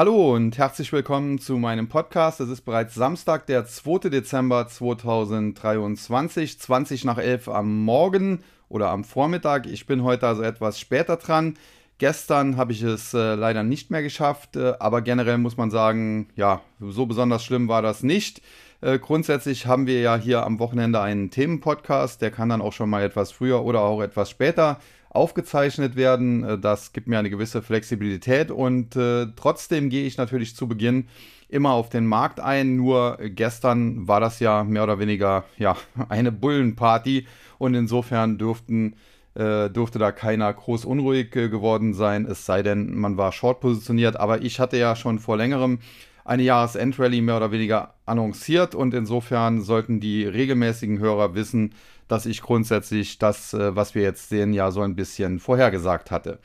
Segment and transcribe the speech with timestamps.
[0.00, 2.40] Hallo und herzlich willkommen zu meinem Podcast.
[2.40, 4.08] Es ist bereits Samstag, der 2.
[4.08, 9.66] Dezember 2023, 20 nach 11 am Morgen oder am Vormittag.
[9.66, 11.58] Ich bin heute also etwas später dran.
[11.98, 16.28] Gestern habe ich es äh, leider nicht mehr geschafft, äh, aber generell muss man sagen,
[16.34, 18.40] ja, so besonders schlimm war das nicht.
[18.80, 22.88] Äh, grundsätzlich haben wir ja hier am Wochenende einen Themenpodcast, der kann dann auch schon
[22.88, 24.80] mal etwas früher oder auch etwas später
[25.10, 26.42] aufgezeichnet werden.
[26.44, 31.08] Äh, das gibt mir eine gewisse Flexibilität und äh, trotzdem gehe ich natürlich zu Beginn
[31.48, 32.76] immer auf den Markt ein.
[32.76, 35.76] Nur gestern war das ja mehr oder weniger ja,
[36.08, 37.26] eine Bullenparty
[37.58, 38.94] und insofern dürften
[39.34, 43.60] äh, dürfte da keiner groß unruhig äh, geworden sein, es sei denn, man war short
[43.60, 44.16] positioniert.
[44.16, 45.78] Aber ich hatte ja schon vor längerem
[46.24, 51.74] eine Jahresendrallye mehr oder weniger annonciert und insofern sollten die regelmäßigen Hörer wissen,
[52.10, 56.38] dass ich grundsätzlich das, äh, was wir jetzt sehen, ja so ein bisschen vorhergesagt hatte.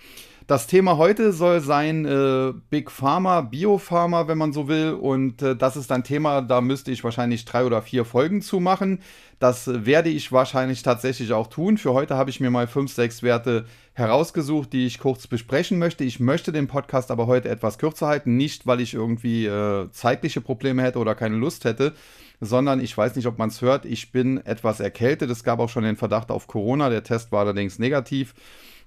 [0.47, 4.91] Das Thema heute soll sein äh, Big Pharma, Biopharma, wenn man so will.
[4.91, 8.59] Und äh, das ist ein Thema, da müsste ich wahrscheinlich drei oder vier Folgen zu
[8.59, 8.99] machen.
[9.39, 11.79] Das werde ich wahrscheinlich tatsächlich auch tun.
[11.79, 16.03] Für heute habe ich mir mal fünf, sechs Werte herausgesucht, die ich kurz besprechen möchte.
[16.03, 18.37] Ich möchte den Podcast aber heute etwas kürzer halten.
[18.37, 21.93] Nicht, weil ich irgendwie äh, zeitliche Probleme hätte oder keine Lust hätte,
[22.41, 23.85] sondern ich weiß nicht, ob man es hört.
[23.85, 25.29] Ich bin etwas erkältet.
[25.29, 26.89] Es gab auch schon den Verdacht auf Corona.
[26.89, 28.33] Der Test war allerdings negativ.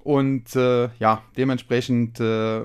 [0.00, 2.60] Und äh, ja, dementsprechend äh,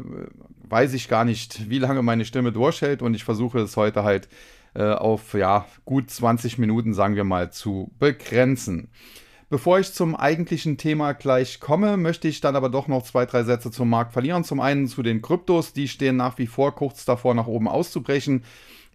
[0.70, 3.02] weiß ich gar nicht, wie lange meine Stimme durchhält.
[3.02, 4.28] Und ich versuche es heute halt
[4.76, 8.90] äh, auf ja, gut 20 Minuten, sagen wir mal, zu begrenzen.
[9.50, 13.44] Bevor ich zum eigentlichen Thema gleich komme, möchte ich dann aber doch noch zwei, drei
[13.44, 14.44] Sätze zum Markt verlieren.
[14.44, 18.44] Zum einen zu den Kryptos, die stehen nach wie vor kurz davor, nach oben auszubrechen.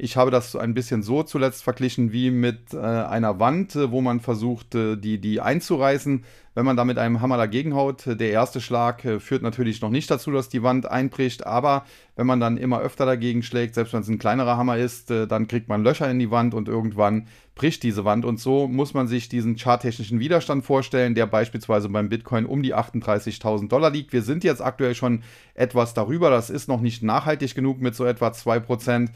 [0.01, 4.01] Ich habe das ein bisschen so zuletzt verglichen wie mit äh, einer Wand, äh, wo
[4.01, 6.23] man versucht, äh, die, die einzureißen.
[6.55, 9.91] Wenn man da mit einem Hammer dagegen haut, äh, der erste Schlag führt natürlich noch
[9.91, 13.93] nicht dazu, dass die Wand einbricht, aber wenn man dann immer öfter dagegen schlägt, selbst
[13.93, 17.29] wenn es ein kleinerer Hammer ist, dann kriegt man Löcher in die Wand und irgendwann
[17.55, 18.25] bricht diese Wand.
[18.25, 22.75] Und so muss man sich diesen charttechnischen Widerstand vorstellen, der beispielsweise beim Bitcoin um die
[22.75, 24.13] 38.000 Dollar liegt.
[24.13, 25.23] Wir sind jetzt aktuell schon
[25.55, 26.31] etwas darüber.
[26.31, 29.11] Das ist noch nicht nachhaltig genug mit so etwa 2%.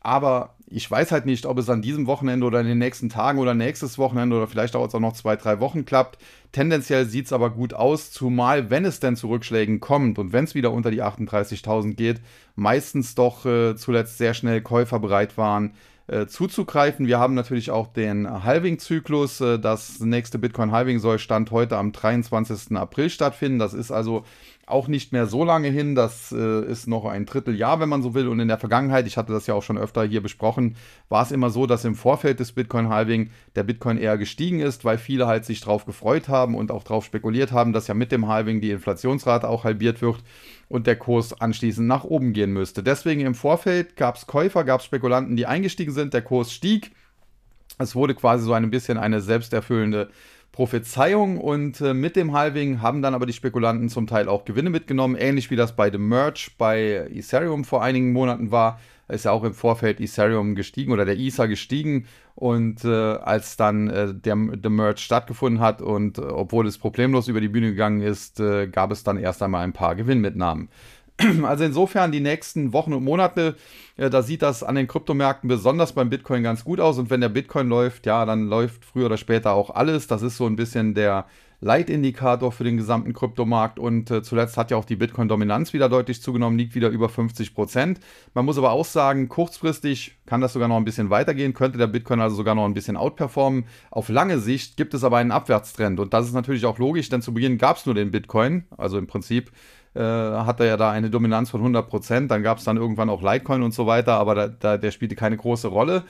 [0.00, 3.38] Aber ich weiß halt nicht, ob es an diesem Wochenende oder in den nächsten Tagen
[3.38, 6.18] oder nächstes Wochenende oder vielleicht dauert es auch noch zwei, drei Wochen klappt.
[6.52, 10.44] Tendenziell sieht es aber gut aus, zumal wenn es denn zu Rückschlägen kommt und wenn
[10.44, 12.20] es wieder unter die 38.000 geht,
[12.54, 15.72] meistens doch äh, zuletzt sehr schnell Käufer bereit waren,
[16.06, 17.06] äh, zuzugreifen.
[17.06, 19.40] Wir haben natürlich auch den Halving-Zyklus.
[19.40, 22.76] Äh, das nächste Bitcoin-Halving soll Stand heute am 23.
[22.76, 23.58] April stattfinden.
[23.58, 24.24] Das ist also
[24.70, 25.94] auch nicht mehr so lange hin.
[25.94, 28.28] Das äh, ist noch ein Dritteljahr, wenn man so will.
[28.28, 30.76] Und in der Vergangenheit, ich hatte das ja auch schon öfter hier besprochen,
[31.08, 34.98] war es immer so, dass im Vorfeld des Bitcoin-Halving der Bitcoin eher gestiegen ist, weil
[34.98, 38.28] viele halt sich darauf gefreut haben und auch darauf spekuliert haben, dass ja mit dem
[38.28, 40.18] Halving die Inflationsrate auch halbiert wird
[40.68, 42.82] und der Kurs anschließend nach oben gehen müsste.
[42.82, 46.92] Deswegen im Vorfeld gab es Käufer, gab es Spekulanten, die eingestiegen sind, der Kurs stieg.
[47.78, 50.10] Es wurde quasi so ein bisschen eine selbsterfüllende
[50.58, 54.70] Prophezeiung und äh, mit dem Halving haben dann aber die Spekulanten zum Teil auch Gewinne
[54.70, 58.80] mitgenommen, ähnlich wie das bei dem Merge bei Ethereum vor einigen Monaten war.
[59.06, 63.88] Ist ja auch im Vorfeld Ethereum gestiegen oder der Ether gestiegen und äh, als dann
[63.88, 68.00] äh, der, der Merge stattgefunden hat und äh, obwohl es problemlos über die Bühne gegangen
[68.00, 70.70] ist, äh, gab es dann erst einmal ein paar Gewinnmitnahmen.
[71.42, 73.56] Also insofern die nächsten Wochen und Monate,
[73.96, 76.98] äh, da sieht das an den Kryptomärkten besonders beim Bitcoin ganz gut aus.
[76.98, 80.06] Und wenn der Bitcoin läuft, ja, dann läuft früher oder später auch alles.
[80.06, 81.26] Das ist so ein bisschen der
[81.60, 83.80] Leitindikator für den gesamten Kryptomarkt.
[83.80, 87.52] Und äh, zuletzt hat ja auch die Bitcoin-Dominanz wieder deutlich zugenommen, liegt wieder über 50
[87.52, 87.98] Prozent.
[88.34, 91.88] Man muss aber auch sagen, kurzfristig kann das sogar noch ein bisschen weitergehen, könnte der
[91.88, 93.64] Bitcoin also sogar noch ein bisschen outperformen.
[93.90, 95.98] Auf lange Sicht gibt es aber einen Abwärtstrend.
[95.98, 98.96] Und das ist natürlich auch logisch, denn zu Beginn gab es nur den Bitcoin, also
[98.96, 99.50] im Prinzip
[99.98, 102.28] äh, hatte ja da eine Dominanz von 100%.
[102.28, 105.16] Dann gab es dann irgendwann auch Litecoin und so weiter, aber da, da, der spielte
[105.16, 106.04] keine große Rolle.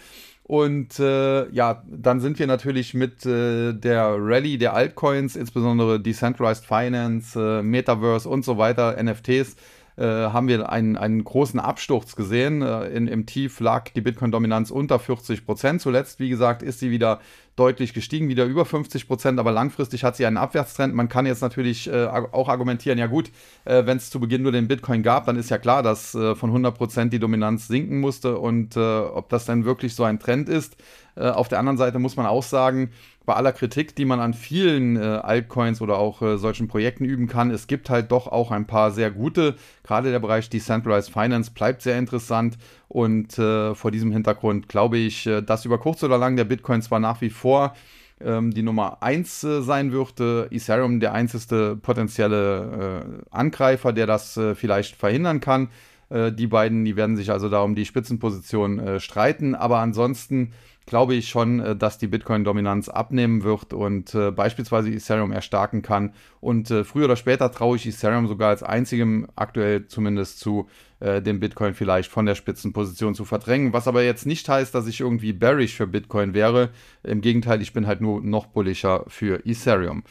[0.45, 6.65] Und äh, ja, dann sind wir natürlich mit äh, der Rallye der Altcoins, insbesondere Decentralized
[6.65, 9.57] Finance, äh, Metaverse und so weiter, NFTs,
[9.99, 12.63] äh, haben wir einen, einen großen Absturz gesehen.
[12.63, 15.83] Äh, in, Im Tief lag die Bitcoin-Dominanz unter 40 Prozent.
[15.83, 17.21] Zuletzt, wie gesagt, ist sie wieder
[17.59, 20.95] deutlich gestiegen, wieder über 50 Prozent, aber langfristig hat sie einen Abwärtstrend.
[20.95, 23.31] Man kann jetzt natürlich äh, auch argumentieren, ja gut,
[23.65, 26.35] äh, wenn es zu Beginn nur den Bitcoin gab, dann ist ja klar, dass äh,
[26.35, 30.19] von 100 Prozent die Dominanz sinken musste und äh, ob das dann wirklich so ein
[30.19, 30.77] Trend ist.
[31.19, 32.91] Äh, auf der anderen Seite muss man auch sagen,
[33.29, 37.29] bei aller Kritik, die man an vielen äh, Altcoins oder auch äh, solchen Projekten üben
[37.29, 39.57] kann, es gibt halt doch auch ein paar sehr gute.
[39.83, 42.57] Gerade der Bereich Decentralized Finance bleibt sehr interessant
[42.89, 46.81] und äh, vor diesem Hintergrund glaube ich, äh, dass über kurz oder lang der Bitcoin
[46.81, 47.75] zwar nach wie vor
[48.19, 50.21] ähm, die Nummer 1 äh, sein wird,
[50.51, 55.69] Ethereum der einzige potenzielle Angreifer, der das vielleicht verhindern kann.
[56.11, 59.55] Die beiden, die werden sich also da um die Spitzenposition streiten.
[59.55, 60.53] Aber ansonsten
[60.89, 66.15] glaube ich schon, äh, dass die Bitcoin-Dominanz abnehmen wird und äh, beispielsweise Ethereum erstarken kann.
[66.41, 70.69] Und äh, früher oder später traue ich Ethereum sogar als einzigem aktuell zumindest zu,
[71.01, 73.73] äh, den Bitcoin vielleicht von der Spitzenposition zu verdrängen.
[73.73, 76.71] Was aber jetzt nicht heißt, dass ich irgendwie bearish für Bitcoin wäre.
[77.05, 80.03] Im Gegenteil, ich bin halt nur noch bullischer für Ethereum.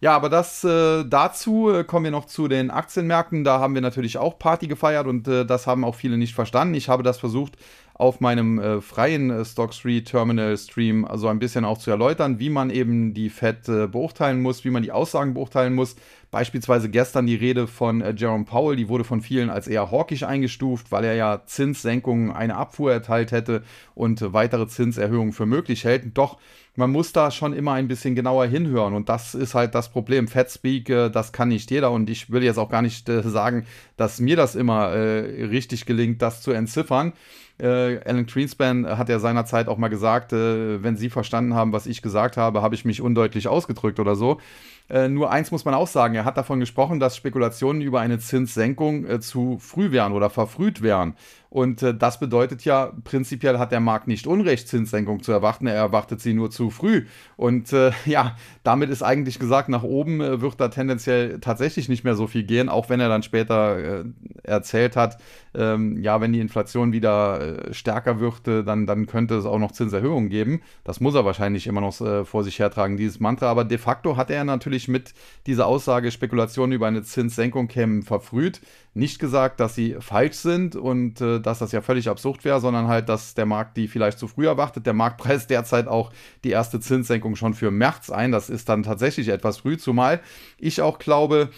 [0.00, 3.44] Ja, aber das äh, dazu äh, kommen wir noch zu den Aktienmärkten.
[3.44, 6.74] Da haben wir natürlich auch Party gefeiert und äh, das haben auch viele nicht verstanden.
[6.74, 7.56] Ich habe das versucht
[8.02, 12.40] auf meinem äh, freien äh, Stock 3 Terminal Stream also ein bisschen auch zu erläutern,
[12.40, 15.94] wie man eben die Fed äh, beurteilen muss, wie man die Aussagen beurteilen muss.
[16.32, 20.22] Beispielsweise gestern die Rede von äh, Jerome Powell, die wurde von vielen als eher hawkisch
[20.22, 23.62] eingestuft, weil er ja Zinssenkungen eine Abfuhr erteilt hätte
[23.94, 26.16] und äh, weitere Zinserhöhungen für möglich hält.
[26.16, 26.38] Doch
[26.74, 30.26] man muss da schon immer ein bisschen genauer hinhören und das ist halt das Problem.
[30.26, 33.66] Fat äh, das kann nicht jeder und ich will jetzt auch gar nicht sagen,
[33.98, 37.12] dass mir das immer richtig gelingt, das zu entziffern.
[37.58, 42.36] Alan Greenspan hat ja seinerzeit auch mal gesagt, wenn Sie verstanden haben, was ich gesagt
[42.36, 44.40] habe, habe ich mich undeutlich ausgedrückt oder so.
[44.88, 48.18] Äh, nur eins muss man auch sagen, er hat davon gesprochen, dass Spekulationen über eine
[48.18, 51.14] Zinssenkung äh, zu früh wären oder verfrüht wären.
[51.52, 55.74] Und äh, das bedeutet ja, prinzipiell hat der Markt nicht Unrecht, Zinssenkung zu erwarten, er
[55.74, 57.04] erwartet sie nur zu früh.
[57.36, 62.04] Und äh, ja, damit ist eigentlich gesagt, nach oben äh, wird da tendenziell tatsächlich nicht
[62.04, 64.04] mehr so viel gehen, auch wenn er dann später äh,
[64.44, 65.18] erzählt hat,
[65.54, 69.58] ähm, ja, wenn die Inflation wieder äh, stärker wird, äh, dann, dann könnte es auch
[69.58, 70.62] noch Zinserhöhungen geben.
[70.84, 73.50] Das muss er wahrscheinlich immer noch vor sich hertragen, dieses Mantra.
[73.50, 75.12] Aber de facto hat er natürlich mit
[75.46, 78.62] dieser Aussage, Spekulationen über eine Zinssenkung kämen verfrüht,
[78.94, 82.88] nicht gesagt, dass sie falsch sind und äh, dass das ja völlig absurd wäre, sondern
[82.88, 84.84] halt, dass der Markt die vielleicht zu früh erwartet.
[84.84, 86.12] Der Markt preist derzeit auch
[86.44, 88.32] die erste Zinssenkung schon für März ein.
[88.32, 90.20] Das ist dann tatsächlich etwas früh, zumal
[90.58, 91.50] ich auch glaube,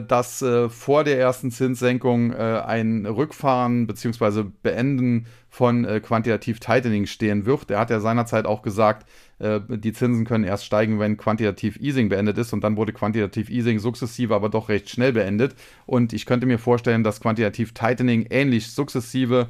[0.00, 4.44] dass äh, vor der ersten Zinssenkung äh, ein Rückfahren bzw.
[4.62, 7.70] Beenden von äh, quantitativ Tightening stehen wird.
[7.70, 9.06] Er hat ja seinerzeit auch gesagt,
[9.38, 13.50] äh, die Zinsen können erst steigen, wenn quantitativ Easing beendet ist und dann wurde quantitativ
[13.50, 15.54] Easing sukzessive, aber doch recht schnell beendet.
[15.86, 19.48] Und ich könnte mir vorstellen, dass quantitativ Tightening ähnlich sukzessive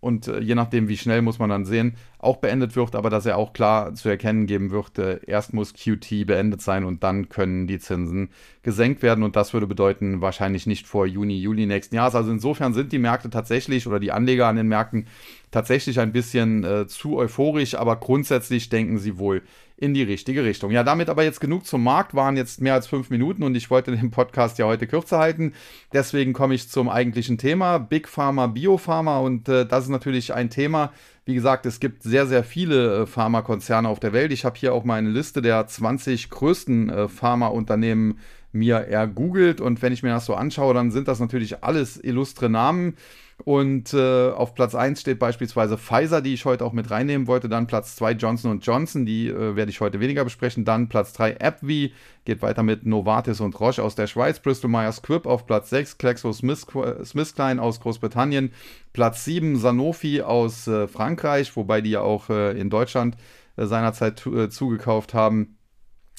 [0.00, 3.26] und äh, je nachdem, wie schnell muss man dann sehen, auch beendet wird, aber dass
[3.26, 7.28] er auch klar zu erkennen geben wird, äh, erst muss QT beendet sein und dann
[7.28, 8.30] können die Zinsen
[8.62, 12.14] gesenkt werden und das würde bedeuten wahrscheinlich nicht vor Juni, Juli nächsten Jahres.
[12.14, 15.06] Also insofern sind die Märkte tatsächlich oder die Anleger an den Märkten
[15.50, 19.42] tatsächlich ein bisschen äh, zu euphorisch, aber grundsätzlich denken sie wohl
[19.80, 20.70] in die richtige Richtung.
[20.70, 23.70] Ja, damit aber jetzt genug zum Markt, waren jetzt mehr als fünf Minuten und ich
[23.70, 25.54] wollte den Podcast ja heute kürzer halten.
[25.92, 30.50] Deswegen komme ich zum eigentlichen Thema, Big Pharma, Biopharma und äh, das ist natürlich ein
[30.50, 30.92] Thema,
[31.24, 34.32] wie gesagt, es gibt sehr, sehr viele äh, Pharmakonzerne auf der Welt.
[34.32, 38.18] Ich habe hier auch mal eine Liste der 20 größten äh, Pharmaunternehmen
[38.52, 42.50] mir ergoogelt und wenn ich mir das so anschaue, dann sind das natürlich alles illustre
[42.50, 42.96] Namen.
[43.44, 47.48] Und äh, auf Platz 1 steht beispielsweise Pfizer, die ich heute auch mit reinnehmen wollte.
[47.48, 50.64] Dann Platz 2 Johnson Johnson, die äh, werde ich heute weniger besprechen.
[50.64, 51.94] Dann Platz 3 AbbVie,
[52.24, 54.40] geht weiter mit Novartis und Roche aus der Schweiz.
[54.40, 55.98] Bristol Myers Squibb auf Platz 6.
[55.98, 58.52] GlaxoSmithKline aus Großbritannien.
[58.92, 63.16] Platz 7 Sanofi aus äh, Frankreich, wobei die ja auch äh, in Deutschland
[63.56, 65.56] äh, seinerzeit äh, zugekauft haben.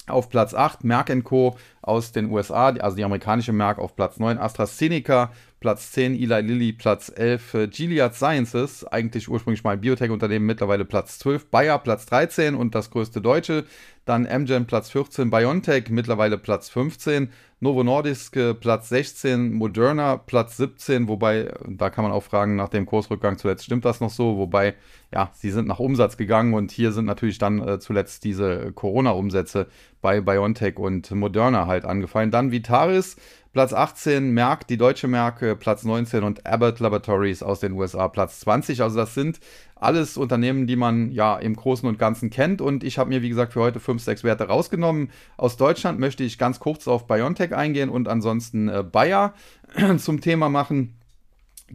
[0.08, 1.56] Auf Platz 8 Merck Co.
[1.80, 5.30] aus den USA, also die amerikanische Merck auf Platz 9, AstraZeneca
[5.62, 10.84] Platz 10 Eli Lilly, Platz 11 äh, Gilead Sciences, eigentlich ursprünglich mal ein Biotech-Unternehmen, mittlerweile
[10.84, 13.64] Platz 12, Bayer Platz 13 und das größte deutsche,
[14.04, 17.30] dann Amgen Platz 14, BioNTech mittlerweile Platz 15,
[17.60, 22.68] Novo Nordisk äh, Platz 16, Moderna Platz 17, wobei, da kann man auch fragen, nach
[22.68, 24.74] dem Kursrückgang zuletzt stimmt das noch so, wobei,
[25.12, 29.68] ja, sie sind nach Umsatz gegangen und hier sind natürlich dann äh, zuletzt diese Corona-Umsätze
[30.00, 32.32] bei BioNTech und Moderna halt angefallen.
[32.32, 33.16] Dann Vitaris
[33.52, 38.40] Platz 18 Merck, die deutsche Merck, Platz 19 und Abbott Laboratories aus den USA Platz
[38.40, 38.80] 20.
[38.80, 39.40] Also das sind
[39.82, 42.60] alles Unternehmen, die man ja im Großen und Ganzen kennt.
[42.60, 45.10] Und ich habe mir, wie gesagt, für heute 5, 6 Werte rausgenommen.
[45.36, 49.34] Aus Deutschland möchte ich ganz kurz auf BioNTech eingehen und ansonsten äh, Bayer
[49.98, 50.94] zum Thema machen.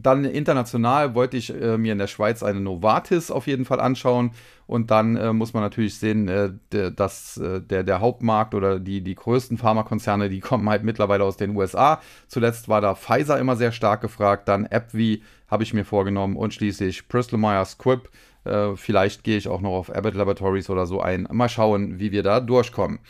[0.00, 4.30] Dann international wollte ich äh, mir in der Schweiz eine Novartis auf jeden Fall anschauen.
[4.66, 9.00] Und dann äh, muss man natürlich sehen, äh, dass äh, der, der Hauptmarkt oder die,
[9.00, 12.00] die größten Pharmakonzerne, die kommen halt mittlerweile aus den USA.
[12.28, 16.54] Zuletzt war da Pfizer immer sehr stark gefragt, dann AbbVie habe ich mir vorgenommen und
[16.54, 18.10] schließlich Bristol Myers Squibb.
[18.44, 21.26] Äh, vielleicht gehe ich auch noch auf Abbott Laboratories oder so ein.
[21.32, 23.00] Mal schauen, wie wir da durchkommen.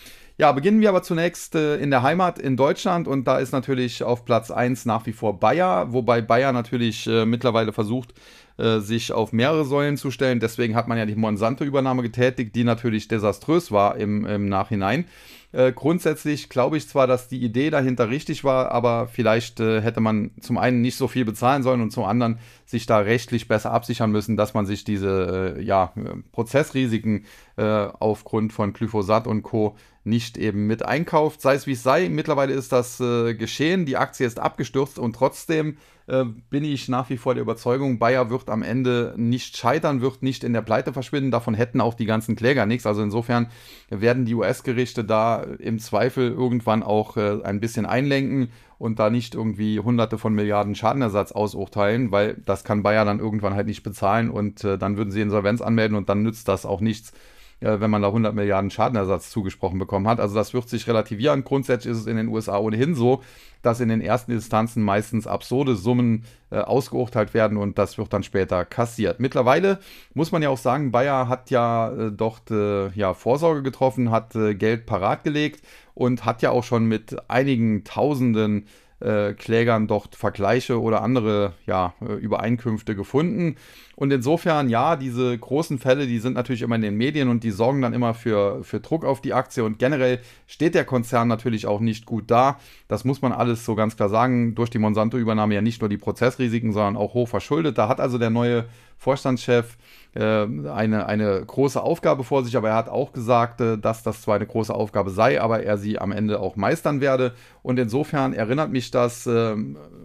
[0.41, 4.05] Ja, beginnen wir aber zunächst äh, in der Heimat in Deutschland und da ist natürlich
[4.05, 8.15] auf Platz 1 nach wie vor Bayer, wobei Bayer natürlich äh, mittlerweile versucht,
[8.57, 10.39] äh, sich auf mehrere Säulen zu stellen.
[10.39, 15.07] Deswegen hat man ja die Monsanto-Übernahme getätigt, die natürlich desaströs war im, im Nachhinein.
[15.51, 20.01] Äh, grundsätzlich glaube ich zwar, dass die Idee dahinter richtig war, aber vielleicht äh, hätte
[20.01, 23.73] man zum einen nicht so viel bezahlen sollen und zum anderen sich da rechtlich besser
[23.73, 25.93] absichern müssen, dass man sich diese ja,
[26.33, 27.25] Prozessrisiken
[27.57, 29.75] aufgrund von Glyphosat und Co.
[30.09, 31.41] nicht eben mit einkauft.
[31.41, 35.15] Sei es wie es sei, mittlerweile ist das äh, geschehen, die Aktie ist abgestürzt und
[35.15, 35.77] trotzdem
[36.09, 40.23] äh, bin ich nach wie vor der Überzeugung, Bayer wird am Ende nicht scheitern, wird
[40.23, 41.31] nicht in der Pleite verschwinden.
[41.31, 42.87] Davon hätten auch die ganzen Kläger nichts.
[42.87, 43.49] Also insofern
[43.91, 49.35] werden die US-Gerichte da im Zweifel irgendwann auch äh, ein bisschen einlenken und da nicht
[49.35, 54.31] irgendwie hunderte von Milliarden Schadenersatz ausurteilen, weil das kann Bayer dann irgendwann halt nicht bezahlen
[54.31, 57.13] und äh, dann würden sie Insolvenz anmelden und dann nützt das auch nichts
[57.61, 60.21] äh, wenn man da 100 Milliarden Schadenersatz zugesprochen bekommen hat.
[60.21, 61.45] Also das wird sich relativieren.
[61.45, 63.23] Grundsätzlich ist es in den USA ohnehin so,
[63.63, 68.23] dass in den ersten Instanzen meistens absurde Summen äh, ausgeurteilt werden und das wird dann
[68.23, 69.21] später kassiert.
[69.21, 69.81] Mittlerweile
[70.15, 74.35] muss man ja auch sagen, Bayer hat ja äh, dort äh, ja, Vorsorge getroffen, hat
[74.37, 78.67] äh, Geld parat gelegt und hat ja auch schon mit einigen Tausenden
[79.01, 83.57] äh, Klägern dort Vergleiche oder andere ja, äh, Übereinkünfte gefunden.
[83.95, 87.51] Und insofern, ja, diese großen Fälle, die sind natürlich immer in den Medien und die
[87.51, 89.65] sorgen dann immer für, für Druck auf die Aktie.
[89.65, 92.61] Und generell steht der Konzern natürlich auch nicht gut da.
[92.87, 94.55] Das muss man alles so ganz klar sagen.
[94.55, 97.77] Durch die Monsanto-Übernahme ja nicht nur die Prozessrisiken, sondern auch hoch verschuldet.
[97.77, 98.67] Da hat also der neue
[98.99, 99.77] Vorstandschef
[100.19, 104.37] eine, eine große Aufgabe vor sich, aber er hat auch gesagt, äh, dass das zwar
[104.37, 107.35] eine große Aufgabe sei, aber er sie am Ende auch meistern werde.
[107.63, 109.55] Und insofern erinnert mich das äh,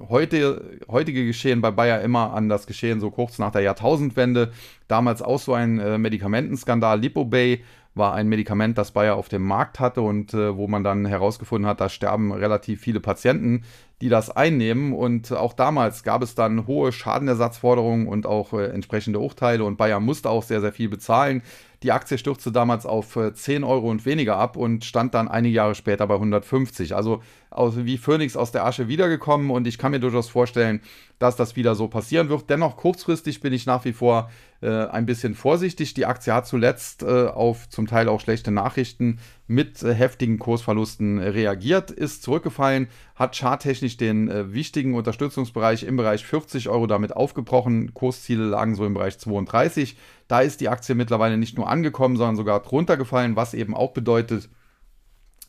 [0.10, 4.52] heute, heutige Geschehen bei Bayer immer an das Geschehen so kurz nach der Jahrtausendwende.
[4.88, 7.64] Damals auch so ein äh, Medikamentenskandal, Lipobay
[7.96, 11.70] war ein Medikament, das Bayer auf dem Markt hatte und äh, wo man dann herausgefunden
[11.70, 13.64] hat, da sterben relativ viele Patienten,
[14.02, 14.94] die das einnehmen.
[14.94, 20.00] Und auch damals gab es dann hohe Schadenersatzforderungen und auch äh, entsprechende Urteile und Bayer
[20.00, 21.44] musste auch sehr, sehr viel bezahlen.
[21.84, 25.56] Die Aktie stürzte damals auf 10 äh, Euro und weniger ab und stand dann einige
[25.56, 26.96] Jahre später bei 150.
[26.96, 27.22] Also
[27.52, 30.82] wie Phoenix aus der Asche wiedergekommen und ich kann mir durchaus vorstellen,
[31.20, 32.50] dass das wieder so passieren wird.
[32.50, 35.94] Dennoch kurzfristig bin ich nach wie vor äh, ein bisschen vorsichtig.
[35.94, 41.20] Die Aktie hat zuletzt äh, auf zum Teil auch schlechte Nachrichten mit äh, heftigen Kursverlusten
[41.20, 47.94] reagiert, ist zurückgefallen, hat charttechnisch den äh, wichtigen Unterstützungsbereich im Bereich 40 Euro damit aufgebrochen.
[47.94, 49.96] Kursziele lagen so im Bereich 32.
[50.34, 53.94] Da ist die Aktie mittlerweile nicht nur angekommen, sondern sogar drunter gefallen, was eben auch
[53.94, 54.50] bedeutet,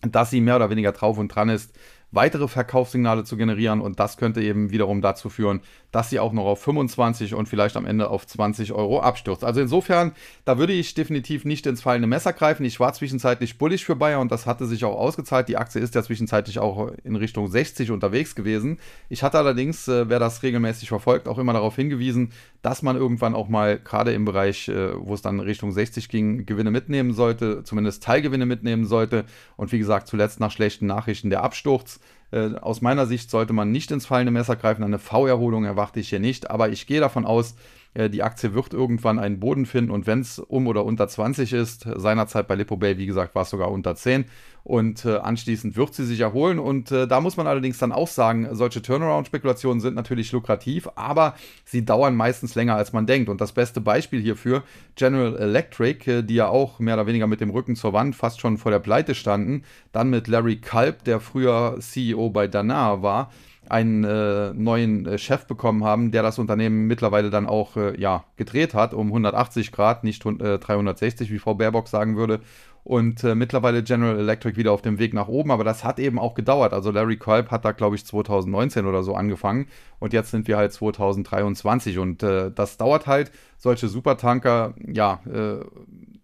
[0.03, 1.75] dass sie mehr oder weniger drauf und dran ist,
[2.15, 5.61] weitere Verkaufssignale zu generieren und das könnte eben wiederum dazu führen,
[5.95, 9.45] dass sie auch noch auf 25 und vielleicht am Ende auf 20 Euro abstürzt.
[9.45, 10.13] Also insofern,
[10.45, 12.65] da würde ich definitiv nicht ins fallende Messer greifen.
[12.65, 15.49] Ich war zwischenzeitlich bullig für Bayer und das hatte sich auch ausgezahlt.
[15.49, 18.79] Die Aktie ist ja zwischenzeitlich auch in Richtung 60 unterwegs gewesen.
[19.09, 23.35] Ich hatte allerdings, äh, wer das regelmäßig verfolgt, auch immer darauf hingewiesen, dass man irgendwann
[23.35, 27.63] auch mal gerade im Bereich, äh, wo es dann Richtung 60 ging, Gewinne mitnehmen sollte,
[27.63, 29.27] zumindest Teilgewinne mitnehmen sollte.
[29.57, 32.01] Und wie gesagt, zuletzt nach schlechten Nachrichten der Absturz.
[32.35, 34.83] Äh, aus meiner Sicht sollte man nicht ins fallende Messer greifen.
[34.83, 37.55] Eine V-Erholung erwarte ich hier nicht, aber ich gehe davon aus,
[37.95, 41.53] äh, die Aktie wird irgendwann einen Boden finden und wenn es um oder unter 20
[41.53, 44.27] ist, seinerzeit bei Lipo Bay, wie gesagt, war es sogar unter 10
[44.65, 48.09] und äh, anschließend wird sie sich erholen und äh, da muss man allerdings dann auch
[48.09, 51.35] sagen, solche Turnaround-Spekulationen sind natürlich lukrativ, aber
[51.65, 53.29] sie dauern meistens länger als man denkt.
[53.29, 54.63] Und das beste Beispiel hierfür,
[54.97, 58.57] General Electric, die ja auch mehr oder weniger mit dem Rücken zur Wand fast schon
[58.57, 63.31] vor der Pleite standen, dann mit Larry Culp, der früher CEO bei Danaher war,
[63.71, 68.25] einen äh, neuen äh, Chef bekommen haben, der das Unternehmen mittlerweile dann auch äh, ja,
[68.37, 72.41] gedreht hat, um 180 Grad, nicht 360, äh, wie Frau Baerbock sagen würde.
[72.83, 76.19] Und äh, mittlerweile General Electric wieder auf dem Weg nach oben, aber das hat eben
[76.19, 76.75] auch gedauert.
[76.75, 79.67] Also Larry Kolb hat da, glaube ich, 2019 oder so angefangen.
[79.99, 85.65] Und jetzt sind wir halt 2023 und das dauert halt, solche Supertanker, ja, äh,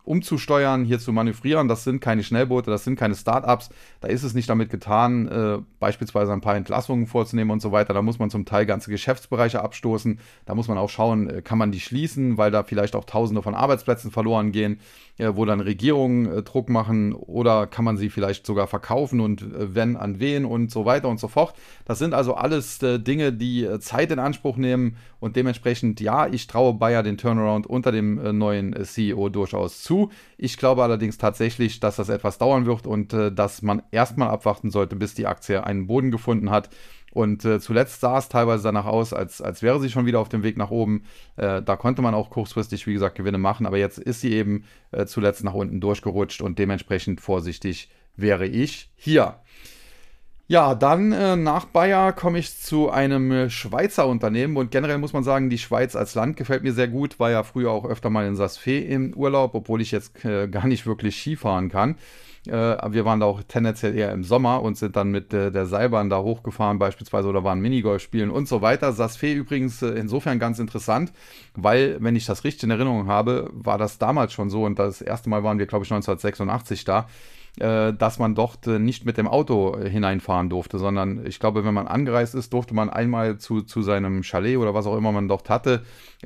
[0.05, 1.69] umzusteuern, hier zu manövrieren.
[1.69, 3.71] Das sind keine Schnellboote, das sind keine Startups.
[4.01, 7.95] Da ist es nicht damit getan, äh, beispielsweise ein paar Entlassungen vorzunehmen und so weiter.
[7.95, 10.19] Da muss man zum Teil ganze Geschäftsbereiche abstoßen.
[10.47, 13.43] Da muss man auch schauen, äh, kann man die schließen, weil da vielleicht auch Tausende
[13.43, 14.81] von Arbeitsplätzen verloren gehen,
[15.19, 19.43] äh, wo dann Regierungen äh, Druck machen oder kann man sie vielleicht sogar verkaufen und
[19.43, 21.55] äh, wenn an wen und so weiter und so fort.
[21.85, 26.47] Das sind also alles äh, Dinge, die Zeit in Anspruch nehmen und dementsprechend, ja, ich
[26.47, 29.90] traue Bayer den Turnaround unter dem neuen CEO durchaus zu.
[30.39, 34.71] Ich glaube allerdings tatsächlich, dass das etwas dauern wird und äh, dass man erstmal abwarten
[34.71, 36.71] sollte, bis die Aktie einen Boden gefunden hat.
[37.13, 40.29] Und äh, zuletzt sah es teilweise danach aus, als, als wäre sie schon wieder auf
[40.29, 41.03] dem Weg nach oben.
[41.37, 44.65] Äh, da konnte man auch kurzfristig, wie gesagt, Gewinne machen, aber jetzt ist sie eben
[44.93, 49.41] äh, zuletzt nach unten durchgerutscht und dementsprechend vorsichtig wäre ich hier.
[50.51, 55.13] Ja, dann äh, nach Bayer komme ich zu einem äh, Schweizer Unternehmen und generell muss
[55.13, 57.21] man sagen, die Schweiz als Land gefällt mir sehr gut.
[57.21, 60.67] War ja früher auch öfter mal in Saas-Fee im Urlaub, obwohl ich jetzt äh, gar
[60.67, 61.95] nicht wirklich Skifahren kann.
[62.49, 65.67] Äh, wir waren da auch tendenziell eher im Sommer und sind dann mit äh, der
[65.67, 68.93] Seilbahn da hochgefahren beispielsweise oder waren Minigolf spielen und so weiter.
[68.93, 71.13] Saas-Fee übrigens äh, insofern ganz interessant,
[71.55, 75.01] weil, wenn ich das richtig in Erinnerung habe, war das damals schon so und das
[75.01, 77.07] erste Mal waren wir, glaube ich, 1986 da
[77.61, 81.75] dass man dort äh, nicht mit dem Auto äh, hineinfahren durfte, sondern ich glaube, wenn
[81.75, 85.29] man angereist ist, durfte man einmal zu, zu seinem Chalet oder was auch immer man
[85.29, 85.83] dort hatte,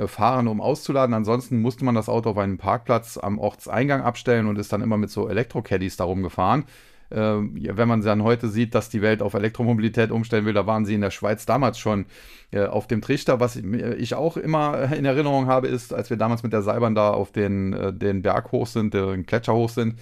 [0.06, 1.12] fahren, um auszuladen.
[1.12, 4.96] Ansonsten musste man das Auto auf einem Parkplatz am Ortseingang abstellen und ist dann immer
[4.96, 6.64] mit so Elektro-Caddies darum gefahren.
[7.10, 10.94] wenn man dann heute sieht, dass die Welt auf Elektromobilität umstellen will, da waren sie
[10.94, 12.06] in der Schweiz damals schon
[12.52, 13.38] auf dem Trichter.
[13.38, 17.10] Was ich auch immer in Erinnerung habe, ist, als wir damals mit der Seilbahn da
[17.10, 19.94] auf den, den Berg hoch sind, den Gletscher hoch sind,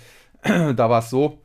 [0.76, 1.38] da war es so,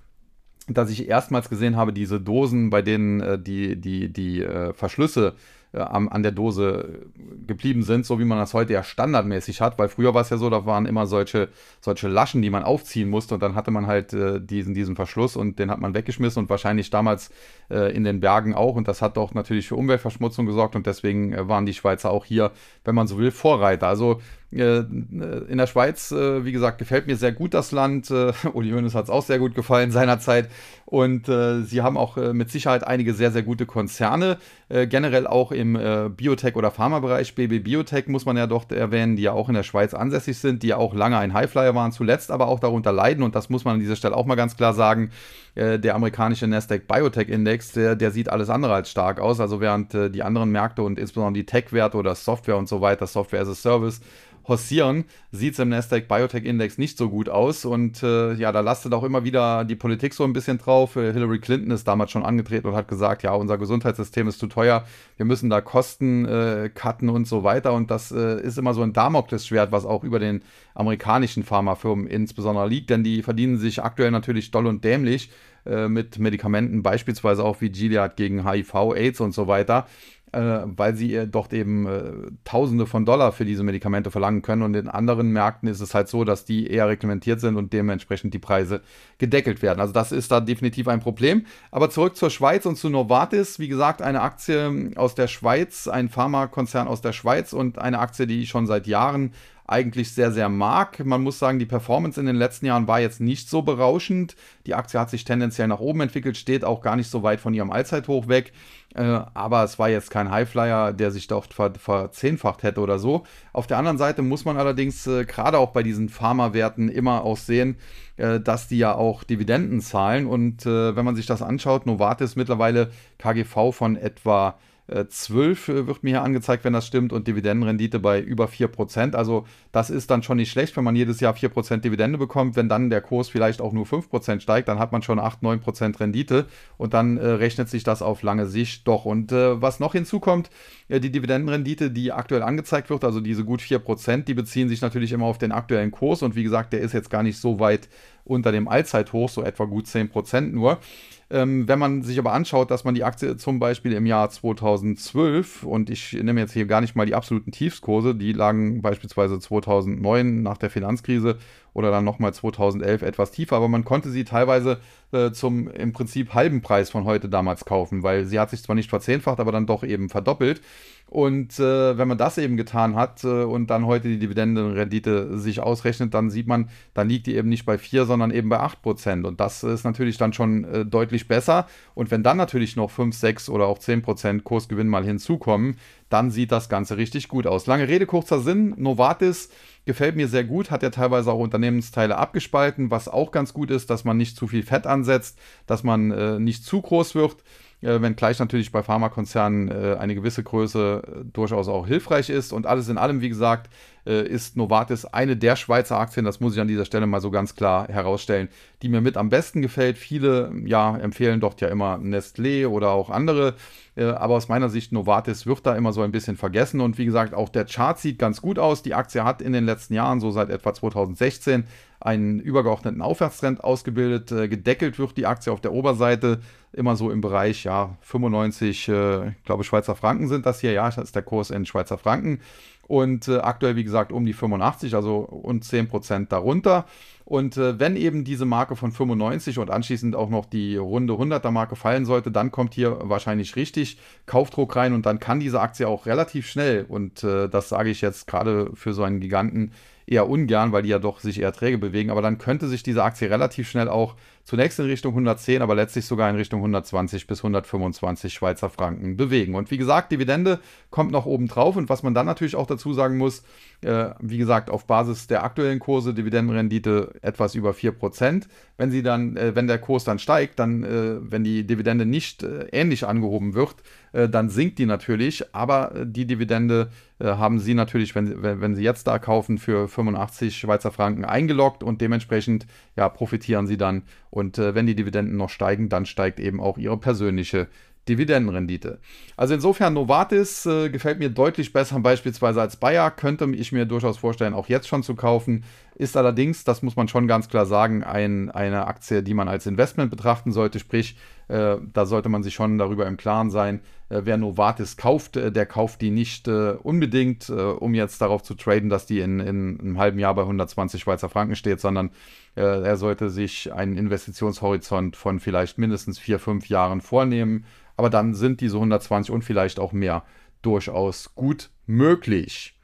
[0.68, 5.36] dass ich erstmals gesehen habe, diese Dosen, bei denen äh, die, die, die äh, Verschlüsse
[5.74, 7.08] äh, an der Dose
[7.46, 10.38] geblieben sind, so wie man das heute ja standardmäßig hat, weil früher war es ja
[10.38, 11.50] so, da waren immer solche,
[11.82, 15.36] solche Laschen, die man aufziehen musste und dann hatte man halt äh, diesen, diesen Verschluss
[15.36, 17.32] und den hat man weggeschmissen und wahrscheinlich damals
[17.70, 21.34] äh, in den Bergen auch und das hat doch natürlich für Umweltverschmutzung gesorgt und deswegen
[21.34, 22.52] äh, waren die Schweizer auch hier,
[22.86, 23.88] wenn man so will, Vorreiter.
[23.88, 28.10] Also äh, in der Schweiz, äh, wie gesagt, gefällt mir sehr gut das Land.
[28.10, 30.50] Äh, Uli Hoeneß hat es auch sehr gut gefallen seinerzeit.
[30.86, 34.38] Und äh, sie haben auch äh, mit Sicherheit einige sehr, sehr gute Konzerne.
[34.70, 37.36] Äh, generell auch im Biotech- oder Pharmabereich.
[37.36, 40.64] BB Biotech muss man ja doch erwähnen, die ja auch in der Schweiz ansässig sind,
[40.64, 43.24] die ja auch lange ein Highflyer waren, zuletzt aber auch darunter leiden.
[43.24, 45.12] Und das muss man an dieser Stelle auch mal ganz klar sagen.
[45.56, 49.40] der amerikanische Nasdaq Biotech Index, der, der sieht alles andere als stark aus.
[49.40, 53.42] Also während die anderen Märkte und insbesondere die Tech-Werte oder Software und so weiter, Software
[53.42, 54.02] as a Service,
[54.48, 57.66] hossieren, sieht es im Nasdaq Biotech Index nicht so gut aus.
[57.66, 60.96] Und äh, ja, da lastet auch immer wieder die Politik so ein bisschen drauf.
[60.96, 64.48] Äh, Hillary Clinton ist damals schon angetreten und hat gesagt, ja, unser Gesundheitssystem ist zu
[64.48, 64.86] teuer,
[65.18, 67.74] wir müssen da Kosten äh, cutten und so weiter.
[67.74, 70.42] Und das äh, ist immer so ein Damoklesschwert, was auch über den
[70.76, 75.32] amerikanischen Pharmafirmen insbesondere liegt, denn die verdienen sich aktuell natürlich doll und dämlich
[75.66, 79.88] äh, mit Medikamenten, beispielsweise auch wie Gilead gegen HIV, AIDS und so weiter
[80.32, 82.12] äh, weil sie äh, dort eben äh,
[82.44, 84.62] Tausende von Dollar für diese Medikamente verlangen können.
[84.62, 88.34] Und in anderen Märkten ist es halt so, dass die eher reglementiert sind und dementsprechend
[88.34, 88.82] die Preise
[89.18, 89.80] gedeckelt werden.
[89.80, 91.46] Also das ist da definitiv ein Problem.
[91.72, 93.60] Aber zurück zur Schweiz und zu Novartis.
[93.60, 98.28] Wie gesagt, eine Aktie aus der Schweiz, ein Pharmakonzern aus der Schweiz und eine Aktie,
[98.28, 99.32] die schon seit Jahren
[99.68, 101.06] eigentlich sehr, sehr mag.
[101.06, 104.36] Man muss sagen, die Performance in den letzten Jahren war jetzt nicht so berauschend.
[104.66, 107.54] Die Aktie hat sich tendenziell nach oben entwickelt, steht auch gar nicht so weit von
[107.54, 108.54] ihrem Allzeithoch weg.
[108.96, 109.02] Äh,
[109.34, 113.24] aber es war jetzt kein Highflyer, der sich dort ver verzehnfacht hätte oder so.
[113.52, 117.38] Auf der anderen Seite muss man allerdings äh, gerade auch bei diesen Pharmawerten immer auch
[117.38, 117.76] sehen,
[118.16, 120.28] äh, dass die ja auch Dividenden zahlen.
[120.28, 126.04] Und äh, wenn man sich das anschaut, Novartis mittlerweile KGV von etwa 12 äh, wird
[126.04, 129.16] mir hier angezeigt, wenn das stimmt, und Dividendenrendite bei über 4%.
[129.16, 132.56] Also das ist dann schon nicht schlecht, wenn man jedes Jahr 4% Dividende bekommt.
[132.56, 136.00] Wenn dann der Kurs vielleicht auch nur 5% steigt, dann hat man schon 8, 9%
[136.00, 136.46] Rendite
[136.78, 139.06] und dann äh, rechnet sich das auf lange Sicht doch.
[139.06, 140.50] Und äh, was noch hinzukommt,
[140.88, 145.12] äh, die Dividendenrendite, die aktuell angezeigt wird, also diese gut 4%, die beziehen sich natürlich
[145.12, 147.90] immer auf den aktuellen Kurs und wie gesagt, der ist jetzt gar nicht so weit
[148.24, 150.80] unter dem Allzeithoch, so etwa gut 10% nur.
[151.30, 155.64] Ähm, wenn man sich aber anschaut, dass man die Aktie zum Beispiel im Jahr 2012
[155.64, 160.42] und ich nehme jetzt hier gar nicht mal die absoluten Tiefskurse, die lagen beispielsweise 2009
[160.42, 161.38] nach der Finanzkrise
[161.74, 164.80] oder dann nochmal 2011 etwas tiefer, aber man konnte sie teilweise
[165.12, 168.76] äh, zum im Prinzip halben Preis von heute damals kaufen, weil sie hat sich zwar
[168.76, 170.62] nicht verzehnfacht, aber dann doch eben verdoppelt.
[171.10, 175.62] Und äh, wenn man das eben getan hat äh, und dann heute die Dividendenrendite sich
[175.62, 178.82] ausrechnet, dann sieht man, dann liegt die eben nicht bei 4, sondern eben bei 8
[178.82, 179.26] Prozent.
[179.26, 181.66] Und das ist natürlich dann schon äh, deutlich besser.
[181.96, 185.78] Und wenn dann natürlich noch 5, 6 oder auch 10 Prozent Kursgewinn mal hinzukommen,
[186.10, 187.68] dann sieht das Ganze richtig gut aus.
[187.68, 188.74] Lange Rede, kurzer Sinn.
[188.78, 189.50] Novartis
[189.86, 193.90] gefällt mir sehr gut, hat ja teilweise auch Unternehmensteile abgespalten, was auch ganz gut ist,
[193.90, 197.38] dass man nicht zu viel Fett ansetzt, dass man äh, nicht zu groß wird
[197.82, 202.52] äh, wenngleich natürlich bei Pharmakonzernen äh, eine gewisse Größe äh, durchaus auch hilfreich ist.
[202.54, 203.70] Und alles in allem, wie gesagt,
[204.08, 207.30] äh, ist Novartis eine der Schweizer Aktien, das muss ich an dieser Stelle mal so
[207.30, 208.48] ganz klar herausstellen,
[208.82, 209.98] die mir mit am besten gefällt.
[209.98, 213.56] Viele ja, empfehlen dort ja immer Nestlé oder auch andere.
[213.96, 216.82] Äh, aber aus meiner Sicht, Novartis wird da immer so ein bisschen vergessen.
[216.82, 218.82] Und wie gesagt, auch der Chart sieht ganz gut aus.
[218.82, 221.66] Die Aktie hat in den letzten Jahren, so seit etwa 2016,
[222.00, 224.32] einen übergeordneten Aufwärtstrend ausgebildet.
[224.32, 226.40] Äh, gedeckelt wird die Aktie auf der Oberseite
[226.74, 230.74] immer so im Bereich, ja, 95, äh, ich glaube, Schweizer Franken sind das hier.
[230.74, 232.40] Ja, das ist der Kurs in Schweizer Franken.
[232.88, 236.86] und äh, aktuell, wie gesagt, um die 85, also und 10% darunter.
[237.28, 241.52] Und äh, wenn eben diese Marke von 95 und anschließend auch noch die runde 100er
[241.52, 245.90] Marke fallen sollte, dann kommt hier wahrscheinlich richtig Kaufdruck rein und dann kann diese Aktie
[245.90, 249.74] auch relativ schnell, und äh, das sage ich jetzt gerade für so einen Giganten,
[250.08, 252.10] eher ungern, weil die ja doch sich eher träge bewegen.
[252.10, 256.06] Aber dann könnte sich diese Aktie relativ schnell auch zunächst in Richtung 110, aber letztlich
[256.06, 259.54] sogar in Richtung 120 bis 125 Schweizer Franken bewegen.
[259.56, 261.76] Und wie gesagt, Dividende kommt noch oben drauf.
[261.76, 263.44] Und was man dann natürlich auch dazu sagen muss,
[263.82, 268.48] äh, wie gesagt, auf Basis der aktuellen Kurse, Dividendenrendite etwas über 4%.
[268.78, 272.44] Wenn sie dann, äh, wenn der Kurs dann steigt, dann, äh, wenn die Dividende nicht
[272.44, 273.76] äh, ähnlich angehoben wird,
[274.14, 275.56] äh, dann sinkt die natürlich.
[275.56, 279.88] Aber äh, die Dividende haben sie natürlich, wenn, wenn, wenn sie jetzt da kaufen, für
[279.88, 285.50] 85 Schweizer Franken eingeloggt und dementsprechend ja, profitieren sie dann und wenn die Dividenden noch
[285.50, 287.70] steigen, dann steigt eben auch ihre persönliche
[288.08, 289.00] Dividendenrendite.
[289.36, 294.18] Also insofern Novartis äh, gefällt mir deutlich besser beispielsweise als Bayer, könnte ich mir durchaus
[294.18, 295.64] vorstellen, auch jetzt schon zu kaufen.
[296.00, 299.66] Ist allerdings, das muss man schon ganz klar sagen, ein, eine Aktie, die man als
[299.66, 300.78] Investment betrachten sollte.
[300.78, 305.38] Sprich, äh, da sollte man sich schon darüber im Klaren sein, äh, wer Novartis kauft,
[305.38, 309.22] äh, der kauft die nicht äh, unbedingt, äh, um jetzt darauf zu traden, dass die
[309.22, 312.12] in, in einem halben Jahr bei 120 Schweizer Franken steht, sondern
[312.56, 317.66] er sollte sich einen Investitionshorizont von vielleicht mindestens vier, fünf Jahren vornehmen
[317.98, 320.24] aber dann sind diese 120 und vielleicht auch mehr
[320.62, 322.77] durchaus gut möglich.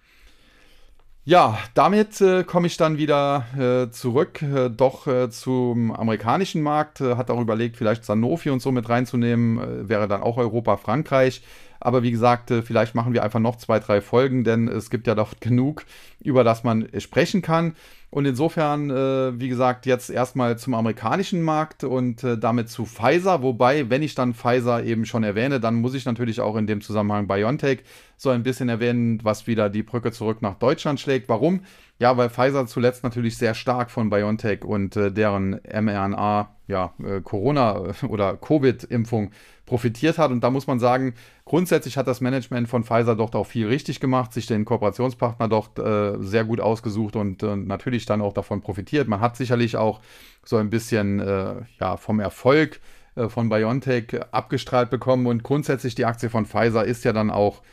[1.25, 6.99] Ja, damit äh, komme ich dann wieder äh, zurück, äh, doch äh, zum amerikanischen Markt.
[6.99, 9.57] Äh, hat auch überlegt, vielleicht Sanofi und so mit reinzunehmen.
[9.57, 11.41] Äh, wäre dann auch Europa, Frankreich.
[11.83, 15.15] Aber wie gesagt, vielleicht machen wir einfach noch zwei, drei Folgen, denn es gibt ja
[15.15, 15.83] doch genug,
[16.23, 17.75] über das man sprechen kann.
[18.13, 23.41] Und insofern, äh, wie gesagt, jetzt erstmal zum amerikanischen Markt und äh, damit zu Pfizer.
[23.41, 26.81] Wobei, wenn ich dann Pfizer eben schon erwähne, dann muss ich natürlich auch in dem
[26.81, 27.79] Zusammenhang BioNTech
[28.15, 31.27] so ein bisschen erwähnen, was wieder die Brücke zurück nach Deutschland schlägt.
[31.27, 31.61] Warum?
[31.97, 37.19] Ja, weil Pfizer zuletzt natürlich sehr stark von BioNTech und äh, deren mRNA, ja, äh,
[37.21, 39.31] Corona- oder Covid-Impfung
[39.73, 40.29] profitiert hat.
[40.29, 43.99] Und da muss man sagen, grundsätzlich hat das Management von Pfizer doch auch viel richtig
[43.99, 48.61] gemacht, sich den Kooperationspartner doch äh, sehr gut ausgesucht und äh, natürlich dann auch davon
[48.61, 49.07] profitiert.
[49.07, 49.99] Man hat sicherlich auch
[50.45, 52.81] so ein bisschen äh, ja, vom Erfolg
[53.15, 57.63] äh, von BioNTech abgestrahlt bekommen und grundsätzlich die Aktie von Pfizer ist ja dann auch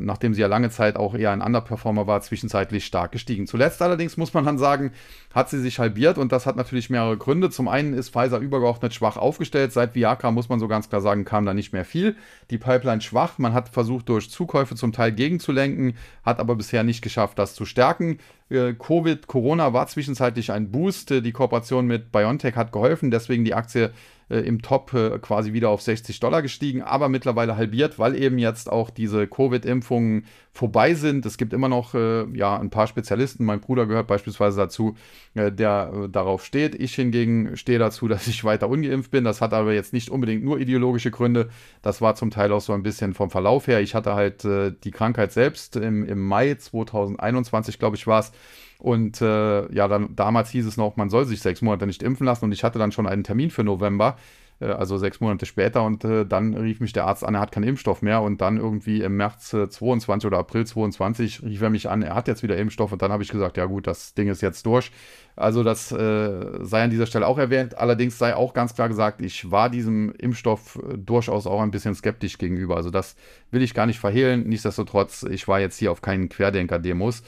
[0.00, 3.46] nachdem sie ja lange Zeit auch eher ein Underperformer war, zwischenzeitlich stark gestiegen.
[3.46, 4.92] Zuletzt allerdings muss man dann sagen,
[5.34, 7.50] hat sie sich halbiert und das hat natürlich mehrere Gründe.
[7.50, 9.72] Zum einen ist Pfizer übergeordnet schwach aufgestellt.
[9.72, 12.16] Seit Viagra muss man so ganz klar sagen, kam da nicht mehr viel.
[12.50, 13.38] Die Pipeline schwach.
[13.38, 15.94] Man hat versucht, durch Zukäufe zum Teil gegenzulenken,
[16.24, 18.18] hat aber bisher nicht geschafft, das zu stärken.
[18.48, 21.10] Äh, Covid, Corona war zwischenzeitlich ein Boost.
[21.10, 23.92] Die Kooperation mit BioNTech hat geholfen, deswegen die Aktie
[24.28, 28.38] äh, im Top äh, quasi wieder auf 60 Dollar gestiegen, aber mittlerweile halbiert, weil eben
[28.38, 31.26] jetzt auch diese Covid-Impfungen vorbei sind.
[31.26, 34.96] Es gibt immer noch äh, ja, ein paar Spezialisten, mein Bruder gehört beispielsweise dazu,
[35.34, 36.74] äh, der äh, darauf steht.
[36.74, 39.24] Ich hingegen stehe dazu, dass ich weiter ungeimpft bin.
[39.24, 41.50] Das hat aber jetzt nicht unbedingt nur ideologische Gründe.
[41.82, 43.80] Das war zum Teil auch so ein bisschen vom Verlauf her.
[43.80, 48.32] Ich hatte halt äh, die Krankheit selbst im, im Mai 2021, glaube ich, war es
[48.78, 52.26] und äh, ja, dann damals hieß es noch, man soll sich sechs Monate nicht impfen
[52.26, 52.44] lassen.
[52.44, 54.16] Und ich hatte dann schon einen Termin für November,
[54.64, 55.82] also sechs Monate später.
[55.82, 58.22] Und äh, dann rief mich der Arzt an, er hat keinen Impfstoff mehr.
[58.22, 62.14] Und dann irgendwie im März 22 äh, oder April 22 rief er mich an, er
[62.14, 62.92] hat jetzt wieder Impfstoff.
[62.92, 64.90] Und dann habe ich gesagt, ja gut, das Ding ist jetzt durch.
[65.36, 67.76] Also das äh, sei an dieser Stelle auch erwähnt.
[67.76, 71.94] Allerdings sei auch ganz klar gesagt, ich war diesem Impfstoff äh, durchaus auch ein bisschen
[71.94, 72.76] skeptisch gegenüber.
[72.76, 73.16] Also das
[73.50, 74.48] will ich gar nicht verhehlen.
[74.48, 77.22] Nichtsdestotrotz, ich war jetzt hier auf keinen Querdenker-Demos.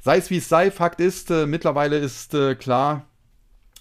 [0.00, 3.06] Sei es wie es sei, Fakt ist, äh, mittlerweile ist äh, klar,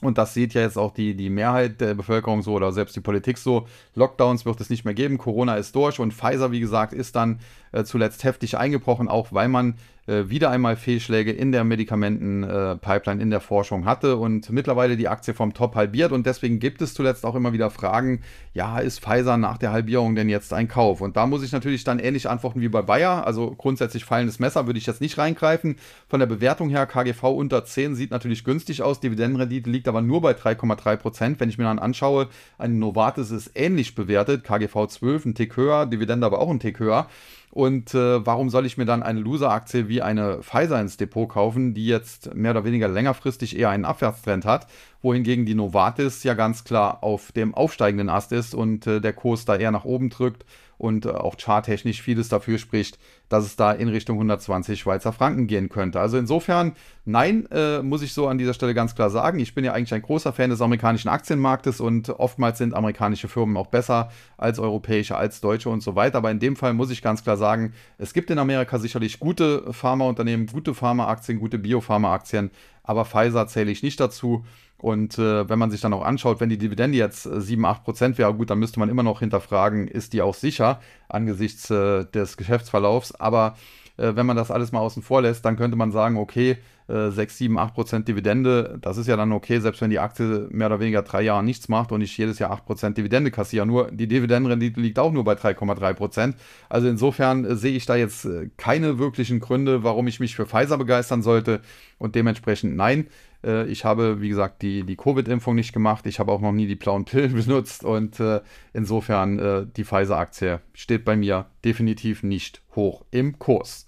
[0.02, 3.02] und das sieht ja jetzt auch die, die Mehrheit der Bevölkerung so oder selbst die
[3.02, 3.68] Politik so.
[3.96, 5.18] Lockdowns wird es nicht mehr geben.
[5.18, 7.40] Corona ist durch und Pfizer, wie gesagt, ist dann
[7.72, 9.76] äh, zuletzt heftig eingebrochen, auch weil man
[10.08, 15.34] wieder einmal Fehlschläge in der Medikamentenpipeline, äh, in der Forschung hatte und mittlerweile die Aktie
[15.34, 18.22] vom Top halbiert und deswegen gibt es zuletzt auch immer wieder Fragen,
[18.54, 21.02] ja, ist Pfizer nach der Halbierung denn jetzt ein Kauf?
[21.02, 24.66] Und da muss ich natürlich dann ähnlich antworten wie bei Bayer, also grundsätzlich fallendes Messer
[24.66, 25.76] würde ich jetzt nicht reingreifen.
[26.08, 30.22] Von der Bewertung her, KGV unter 10 sieht natürlich günstig aus, Dividendenrendite liegt aber nur
[30.22, 31.40] bei 3,3 Prozent.
[31.40, 35.86] Wenn ich mir dann anschaue, ein Novartis ist ähnlich bewertet, KGV 12, ein Tick höher,
[35.86, 37.08] Dividende aber auch ein Tick höher.
[37.52, 41.74] Und äh, warum soll ich mir dann eine Loser-Aktie wie eine Pfizer ins Depot kaufen,
[41.74, 44.68] die jetzt mehr oder weniger längerfristig eher einen Abwärtstrend hat,
[45.02, 49.44] wohingegen die Novartis ja ganz klar auf dem aufsteigenden Ast ist und äh, der Kurs
[49.44, 50.46] da eher nach oben drückt
[50.82, 52.98] und äh, auch charttechnisch vieles dafür spricht,
[53.30, 56.00] dass es da in Richtung 120 Schweizer Franken gehen könnte.
[56.00, 56.74] Also insofern,
[57.06, 59.40] nein, äh, muss ich so an dieser Stelle ganz klar sagen.
[59.40, 63.58] Ich bin ja eigentlich ein großer Fan des amerikanischen Aktienmarktes und oftmals sind amerikanische Firmen
[63.58, 66.18] auch besser als europäische, als deutsche und so weiter.
[66.18, 69.72] Aber in dem Fall muss ich ganz klar sagen, es gibt in Amerika sicherlich gute
[69.72, 72.50] Pharmaunternehmen, gute Pharmaaktien, gute Biopharmaaktien,
[72.92, 74.46] aber Pfizer zähle ich nicht dazu.
[74.78, 77.84] Und äh, wenn man sich dann auch anschaut, wenn die Dividende jetzt 7, äh, 8
[77.84, 82.06] Prozent wäre, gut, dann müsste man immer noch hinterfragen, ist die auch sicher angesichts äh,
[82.06, 83.16] des Geschäftsverlaufs.
[83.16, 83.56] Aber
[83.98, 86.58] äh, wenn man das alles mal außen vor lässt, dann könnte man sagen, okay,
[86.92, 90.48] äh, 6, 7, 8 Prozent Dividende, das ist ja dann okay, selbst wenn die Aktie
[90.52, 93.66] mehr oder weniger drei Jahre nichts macht und ich jedes Jahr 8 Prozent Dividende kassiere.
[93.66, 96.36] Nur die Dividendenrendite liegt auch nur bei 3,3 Prozent.
[96.70, 100.46] Also insofern äh, sehe ich da jetzt äh, keine wirklichen Gründe, warum ich mich für
[100.46, 101.62] Pfizer begeistern sollte.
[101.98, 103.08] Und dementsprechend nein.
[103.44, 106.06] Äh, ich habe, wie gesagt, die, die Covid-Impfung nicht gemacht.
[106.06, 107.84] Ich habe auch noch nie die blauen Pillen benutzt.
[107.84, 108.42] Und äh,
[108.74, 113.86] insofern, äh, die Pfizer-Aktie steht bei mir definitiv nicht hoch im Kurs.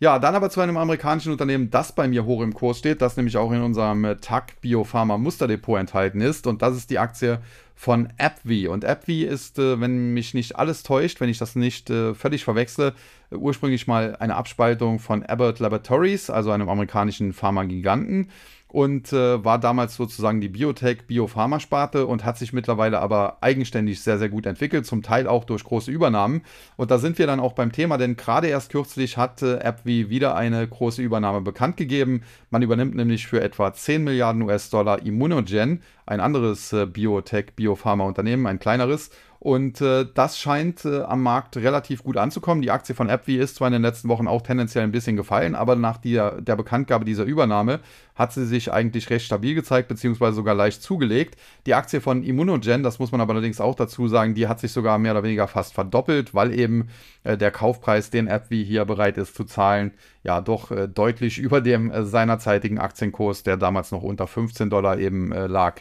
[0.00, 3.16] Ja, dann aber zu einem amerikanischen Unternehmen, das bei mir hoch im Kurs steht, das
[3.16, 6.46] nämlich auch in unserem äh, TAC Biopharma Musterdepot enthalten ist.
[6.46, 7.40] Und das ist die Aktie
[7.74, 8.68] von AbbVie.
[8.68, 12.44] Und AbbVie ist, äh, wenn mich nicht alles täuscht, wenn ich das nicht äh, völlig
[12.44, 12.94] verwechsle,
[13.32, 18.30] ursprünglich mal eine Abspaltung von Abbott Laboratories, also einem amerikanischen Pharmagiganten
[18.68, 24.18] und äh, war damals sozusagen die Biotech, Biopharma-Sparte und hat sich mittlerweile aber eigenständig sehr,
[24.18, 26.42] sehr gut entwickelt, zum Teil auch durch große Übernahmen.
[26.76, 30.10] Und da sind wir dann auch beim Thema, denn gerade erst kürzlich hat äh, AbbVie
[30.10, 32.22] wieder eine große Übernahme bekannt gegeben.
[32.50, 38.58] Man übernimmt nämlich für etwa 10 Milliarden US-Dollar Immunogen, ein anderes äh, Biotech, Biopharma-Unternehmen, ein
[38.58, 39.10] kleineres.
[39.40, 42.60] Und äh, das scheint äh, am Markt relativ gut anzukommen.
[42.60, 45.54] Die Aktie von AbbVie ist zwar in den letzten Wochen auch tendenziell ein bisschen gefallen,
[45.54, 47.78] aber nach der, der Bekanntgabe dieser Übernahme
[48.16, 51.38] hat sie sich eigentlich recht stabil gezeigt, beziehungsweise sogar leicht zugelegt.
[51.66, 54.72] Die Aktie von Immunogen, das muss man aber allerdings auch dazu sagen, die hat sich
[54.72, 56.88] sogar mehr oder weniger fast verdoppelt, weil eben
[57.22, 59.92] äh, der Kaufpreis, den AbbVie hier bereit ist zu zahlen,
[60.24, 64.98] ja doch äh, deutlich über dem äh, seinerzeitigen Aktienkurs, der damals noch unter 15 Dollar
[64.98, 65.76] eben äh, lag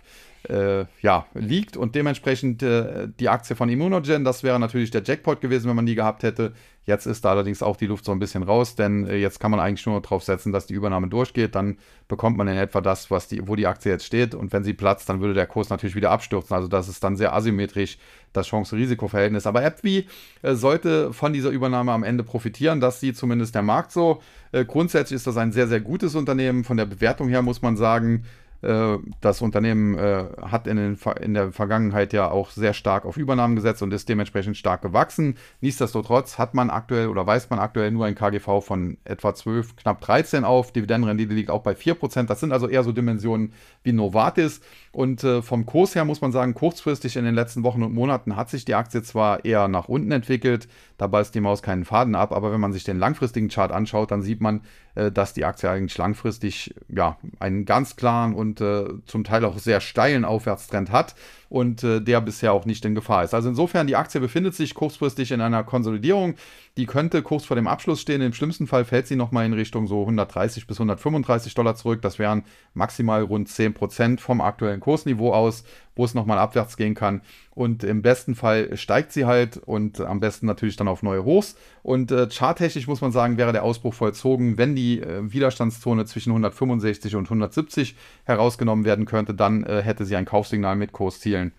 [0.49, 5.41] äh, ja, liegt und dementsprechend äh, die Aktie von Immunogen, das wäre natürlich der Jackpot
[5.41, 6.53] gewesen, wenn man die gehabt hätte.
[6.87, 9.51] Jetzt ist da allerdings auch die Luft so ein bisschen raus, denn äh, jetzt kann
[9.51, 11.53] man eigentlich nur darauf setzen, dass die Übernahme durchgeht.
[11.53, 14.33] Dann bekommt man in etwa das, was die, wo die Aktie jetzt steht.
[14.33, 16.55] Und wenn sie platzt, dann würde der Kurs natürlich wieder abstürzen.
[16.55, 17.97] Also das ist dann sehr asymmetrisch,
[18.31, 19.45] das Chance-Risiko-Verhältnis.
[19.45, 20.07] Aber AppWi
[20.43, 22.79] äh, sollte von dieser Übernahme am Ende profitieren.
[22.79, 24.21] Das sieht zumindest der Markt so.
[24.53, 26.63] Äh, grundsätzlich ist das ein sehr, sehr gutes Unternehmen.
[26.63, 28.23] Von der Bewertung her muss man sagen,
[28.61, 33.55] das Unternehmen äh, hat in, den, in, der Vergangenheit ja auch sehr stark auf Übernahmen
[33.55, 35.35] gesetzt und ist dementsprechend stark gewachsen.
[35.61, 40.01] Nichtsdestotrotz hat man aktuell oder weiß man aktuell nur ein KGV von etwa 12, knapp
[40.01, 40.71] 13 auf.
[40.71, 42.23] Dividendenrendite liegt auch bei 4%.
[42.25, 44.61] Das sind also eher so Dimensionen wie Novartis.
[44.97, 48.35] Und äh, vom Kurs her muss man sagen, kurzfristig in den letzten Wochen und Monaten
[48.35, 52.15] hat sich die Aktie zwar eher nach unten entwickelt, da beißt die Maus keinen Faden
[52.15, 54.61] ab, aber wenn man sich den langfristigen Chart anschaut, dann sieht man,
[54.95, 59.59] äh, dass die Aktie eigentlich langfristig ja, einen ganz klaren und äh, zum Teil auch
[59.59, 61.13] sehr steilen Aufwärtstrend hat
[61.49, 63.33] und äh, der bisher auch nicht in Gefahr ist.
[63.33, 66.33] Also insofern, die Aktie befindet sich kurzfristig in einer Konsolidierung.
[66.75, 68.21] Die könnte kurz vor dem Abschluss stehen.
[68.21, 72.01] Im schlimmsten Fall fällt sie nochmal in Richtung so 130 bis 135 Dollar zurück.
[72.01, 75.65] Das wären maximal rund 10 Prozent vom aktuellen Kursniveau aus,
[75.97, 77.19] wo es nochmal abwärts gehen kann.
[77.51, 81.57] Und im besten Fall steigt sie halt und am besten natürlich dann auf neue Hochs.
[81.83, 86.29] Und äh, charttechnisch muss man sagen, wäre der Ausbruch vollzogen, wenn die äh, Widerstandszone zwischen
[86.29, 91.51] 165 und 170 herausgenommen werden könnte, dann äh, hätte sie ein Kaufsignal mit Kurszielen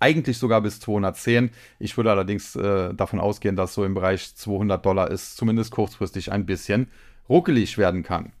[0.00, 1.50] eigentlich sogar bis 210.
[1.78, 6.32] Ich würde allerdings äh, davon ausgehen, dass so im Bereich 200 Dollar es zumindest kurzfristig
[6.32, 6.88] ein bisschen
[7.28, 8.32] ruckelig werden kann.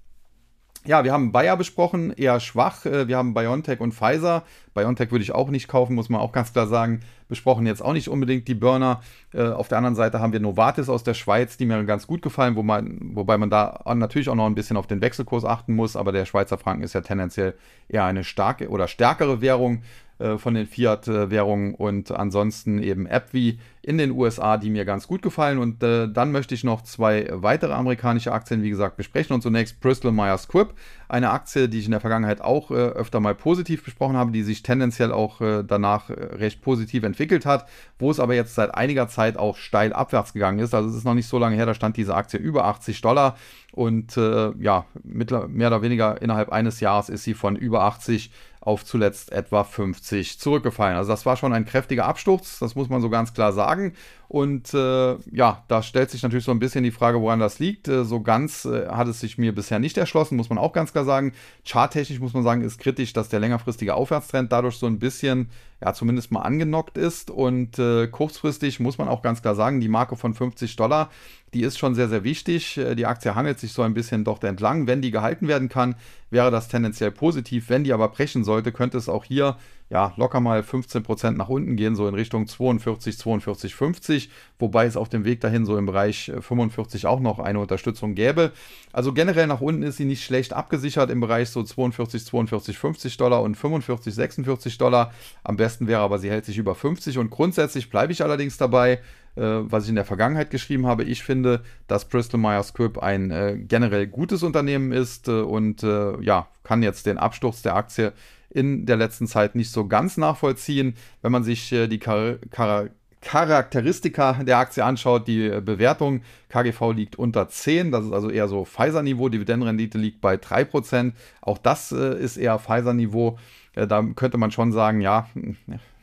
[0.86, 2.84] Ja, wir haben Bayer besprochen, eher schwach.
[2.84, 4.42] Äh, wir haben BioNTech und Pfizer.
[4.74, 7.00] BioNTech würde ich auch nicht kaufen, muss man auch ganz klar sagen.
[7.28, 9.00] Besprochen jetzt auch nicht unbedingt die Burner.
[9.32, 12.22] Äh, auf der anderen Seite haben wir Novartis aus der Schweiz, die mir ganz gut
[12.22, 15.74] gefallen, wo man, wobei man da natürlich auch noch ein bisschen auf den Wechselkurs achten
[15.74, 15.96] muss.
[15.96, 17.54] Aber der Schweizer Franken ist ja tendenziell
[17.88, 19.82] eher eine starke oder stärkere Währung.
[20.20, 25.22] Äh, von den Fiat-Währungen und ansonsten eben AppWi in den USA, die mir ganz gut
[25.22, 25.58] gefallen.
[25.58, 29.34] Und äh, dann möchte ich noch zwei weitere amerikanische Aktien, wie gesagt, besprechen.
[29.34, 30.74] Und zunächst Bristol Myers Squibb,
[31.08, 34.42] eine Aktie, die ich in der Vergangenheit auch äh, öfter mal positiv besprochen habe, die
[34.42, 37.66] sich tendenziell auch äh, danach äh, recht positiv entwickelt hat,
[37.98, 40.74] wo es aber jetzt seit einiger Zeit auch steil abwärts gegangen ist.
[40.74, 43.36] Also es ist noch nicht so lange her, da stand diese Aktie über 80 Dollar.
[43.72, 48.84] Und äh, ja, mehr oder weniger innerhalb eines Jahres ist sie von über 80 auf
[48.84, 50.96] zuletzt etwa 50 zurückgefallen.
[50.96, 53.92] Also das war schon ein kräftiger Absturz, das muss man so ganz klar sagen.
[54.28, 57.88] Und äh, ja, da stellt sich natürlich so ein bisschen die Frage, woran das liegt.
[57.88, 60.92] Äh, so ganz äh, hat es sich mir bisher nicht erschlossen, muss man auch ganz
[60.92, 61.32] klar sagen.
[61.64, 65.50] Charttechnisch muss man sagen, ist kritisch, dass der längerfristige Aufwärtstrend dadurch so ein bisschen
[65.84, 67.30] ja zumindest mal angenockt ist.
[67.30, 71.10] Und äh, kurzfristig muss man auch ganz klar sagen, die Marke von 50 Dollar,
[71.52, 72.78] die ist schon sehr, sehr wichtig.
[72.78, 74.86] Äh, die Aktie hangelt sich so ein bisschen dort entlang.
[74.86, 75.96] Wenn die gehalten werden kann,
[76.30, 77.68] wäre das tendenziell positiv.
[77.68, 79.56] Wenn die aber brechen sollte, könnte es auch hier
[79.90, 84.96] ja, locker mal 15% nach unten gehen, so in Richtung 42, 42, 50, wobei es
[84.96, 88.52] auf dem Weg dahin so im Bereich 45 auch noch eine Unterstützung gäbe.
[88.92, 93.16] Also generell nach unten ist sie nicht schlecht abgesichert im Bereich so 42, 42, 50
[93.18, 95.12] Dollar und 45, 46 Dollar.
[95.42, 99.00] Am besten wäre aber, sie hält sich über 50 und grundsätzlich bleibe ich allerdings dabei,
[99.36, 101.04] äh, was ich in der Vergangenheit geschrieben habe.
[101.04, 106.20] Ich finde, dass Bristol Myers Squibb ein äh, generell gutes Unternehmen ist äh, und äh,
[106.22, 108.12] ja, kann jetzt den Absturz der Aktie
[108.50, 110.94] in der letzten Zeit nicht so ganz nachvollziehen.
[111.22, 112.88] Wenn man sich äh, die Char Char
[113.24, 118.48] Charakteristika der Aktie anschaut, die äh, Bewertung KGV liegt unter 10, das ist also eher
[118.48, 123.38] so Pfizer-Niveau, Dividendenrendite liegt bei 3%, auch das äh, ist eher Pfizer-Niveau.
[123.74, 125.26] Da könnte man schon sagen, ja,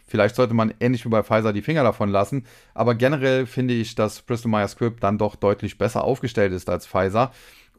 [0.05, 3.95] vielleicht sollte man ähnlich wie bei Pfizer die Finger davon lassen, aber generell finde ich,
[3.95, 7.31] dass Bristol Myers Squibb dann doch deutlich besser aufgestellt ist als Pfizer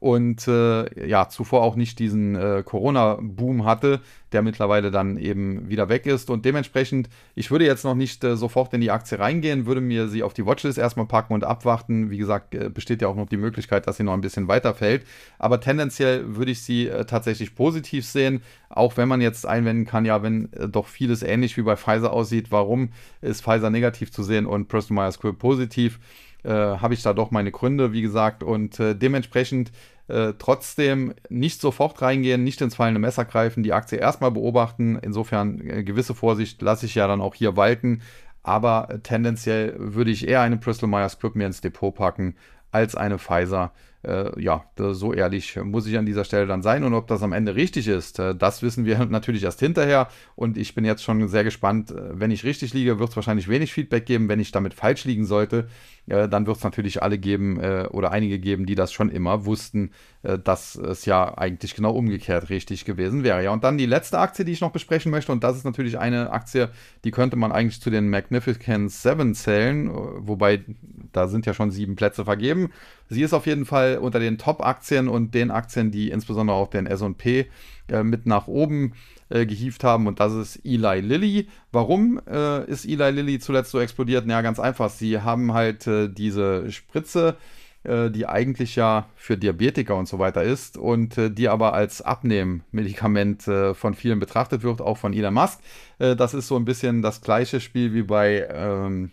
[0.02, 4.00] und äh, ja, zuvor auch nicht diesen äh, Corona-Boom hatte,
[4.32, 6.28] der mittlerweile dann eben wieder weg ist.
[6.28, 10.08] Und dementsprechend, ich würde jetzt noch nicht äh, sofort in die Aktie reingehen, würde mir
[10.08, 12.10] sie auf die Watchlist erstmal packen und abwarten.
[12.10, 14.74] Wie gesagt, äh, besteht ja auch noch die Möglichkeit, dass sie noch ein bisschen weiter
[14.74, 15.06] fällt.
[15.38, 20.04] Aber tendenziell würde ich sie äh, tatsächlich positiv sehen, auch wenn man jetzt einwenden kann,
[20.04, 22.88] ja, wenn äh, doch vieles ähnlich wie bei Pfizer aussieht, warum
[23.20, 26.00] ist Pfizer negativ zu sehen und Bristol Myers Squibb positiv?
[26.44, 29.70] Äh, habe ich da doch meine Gründe, wie gesagt, und äh, dementsprechend
[30.08, 34.98] äh, trotzdem nicht sofort reingehen, nicht ins fallende Messer greifen, die Aktie erstmal beobachten.
[35.00, 38.02] Insofern äh, gewisse Vorsicht lasse ich ja dann auch hier walten.
[38.42, 42.36] Aber äh, tendenziell würde ich eher eine Bristol Myers Squibb mir ins Depot packen
[42.70, 43.72] als eine Pfizer
[44.04, 46.84] äh, ja, so ehrlich muss ich an dieser Stelle dann sein.
[46.84, 50.08] Und ob das am Ende richtig ist, äh, das wissen wir natürlich erst hinterher.
[50.34, 51.90] Und ich bin jetzt schon sehr gespannt.
[51.90, 54.28] Äh, wenn ich richtig liege, wird es wahrscheinlich wenig Feedback geben.
[54.28, 55.68] Wenn ich damit falsch liegen sollte,
[56.06, 59.44] äh, dann wird es natürlich alle geben äh, oder einige geben, die das schon immer
[59.46, 59.90] wussten,
[60.22, 63.42] äh, dass es ja eigentlich genau umgekehrt richtig gewesen wäre.
[63.44, 65.32] Ja, und dann die letzte Aktie, die ich noch besprechen möchte.
[65.32, 66.70] Und das ist natürlich eine Aktie,
[67.04, 69.90] die könnte man eigentlich zu den Magnificent Seven zählen.
[69.92, 70.64] Wobei
[71.12, 72.70] da sind ja schon sieben Plätze vergeben.
[73.08, 76.86] Sie ist auf jeden Fall unter den Top-Aktien und den Aktien, die insbesondere auch den
[76.86, 77.46] SP
[77.88, 78.94] äh, mit nach oben
[79.28, 81.48] äh, gehievt haben und das ist Eli Lilly.
[81.72, 84.26] Warum äh, ist Eli Lilly zuletzt so explodiert?
[84.26, 84.90] Ja, ganz einfach.
[84.90, 87.36] Sie haben halt äh, diese Spritze,
[87.82, 92.02] äh, die eigentlich ja für Diabetiker und so weiter ist und äh, die aber als
[92.02, 95.60] Abnehmmedikament von vielen betrachtet wird, auch von Elon Musk.
[95.98, 99.12] das ist so ein bisschen das gleiche Spiel wie bei ähm,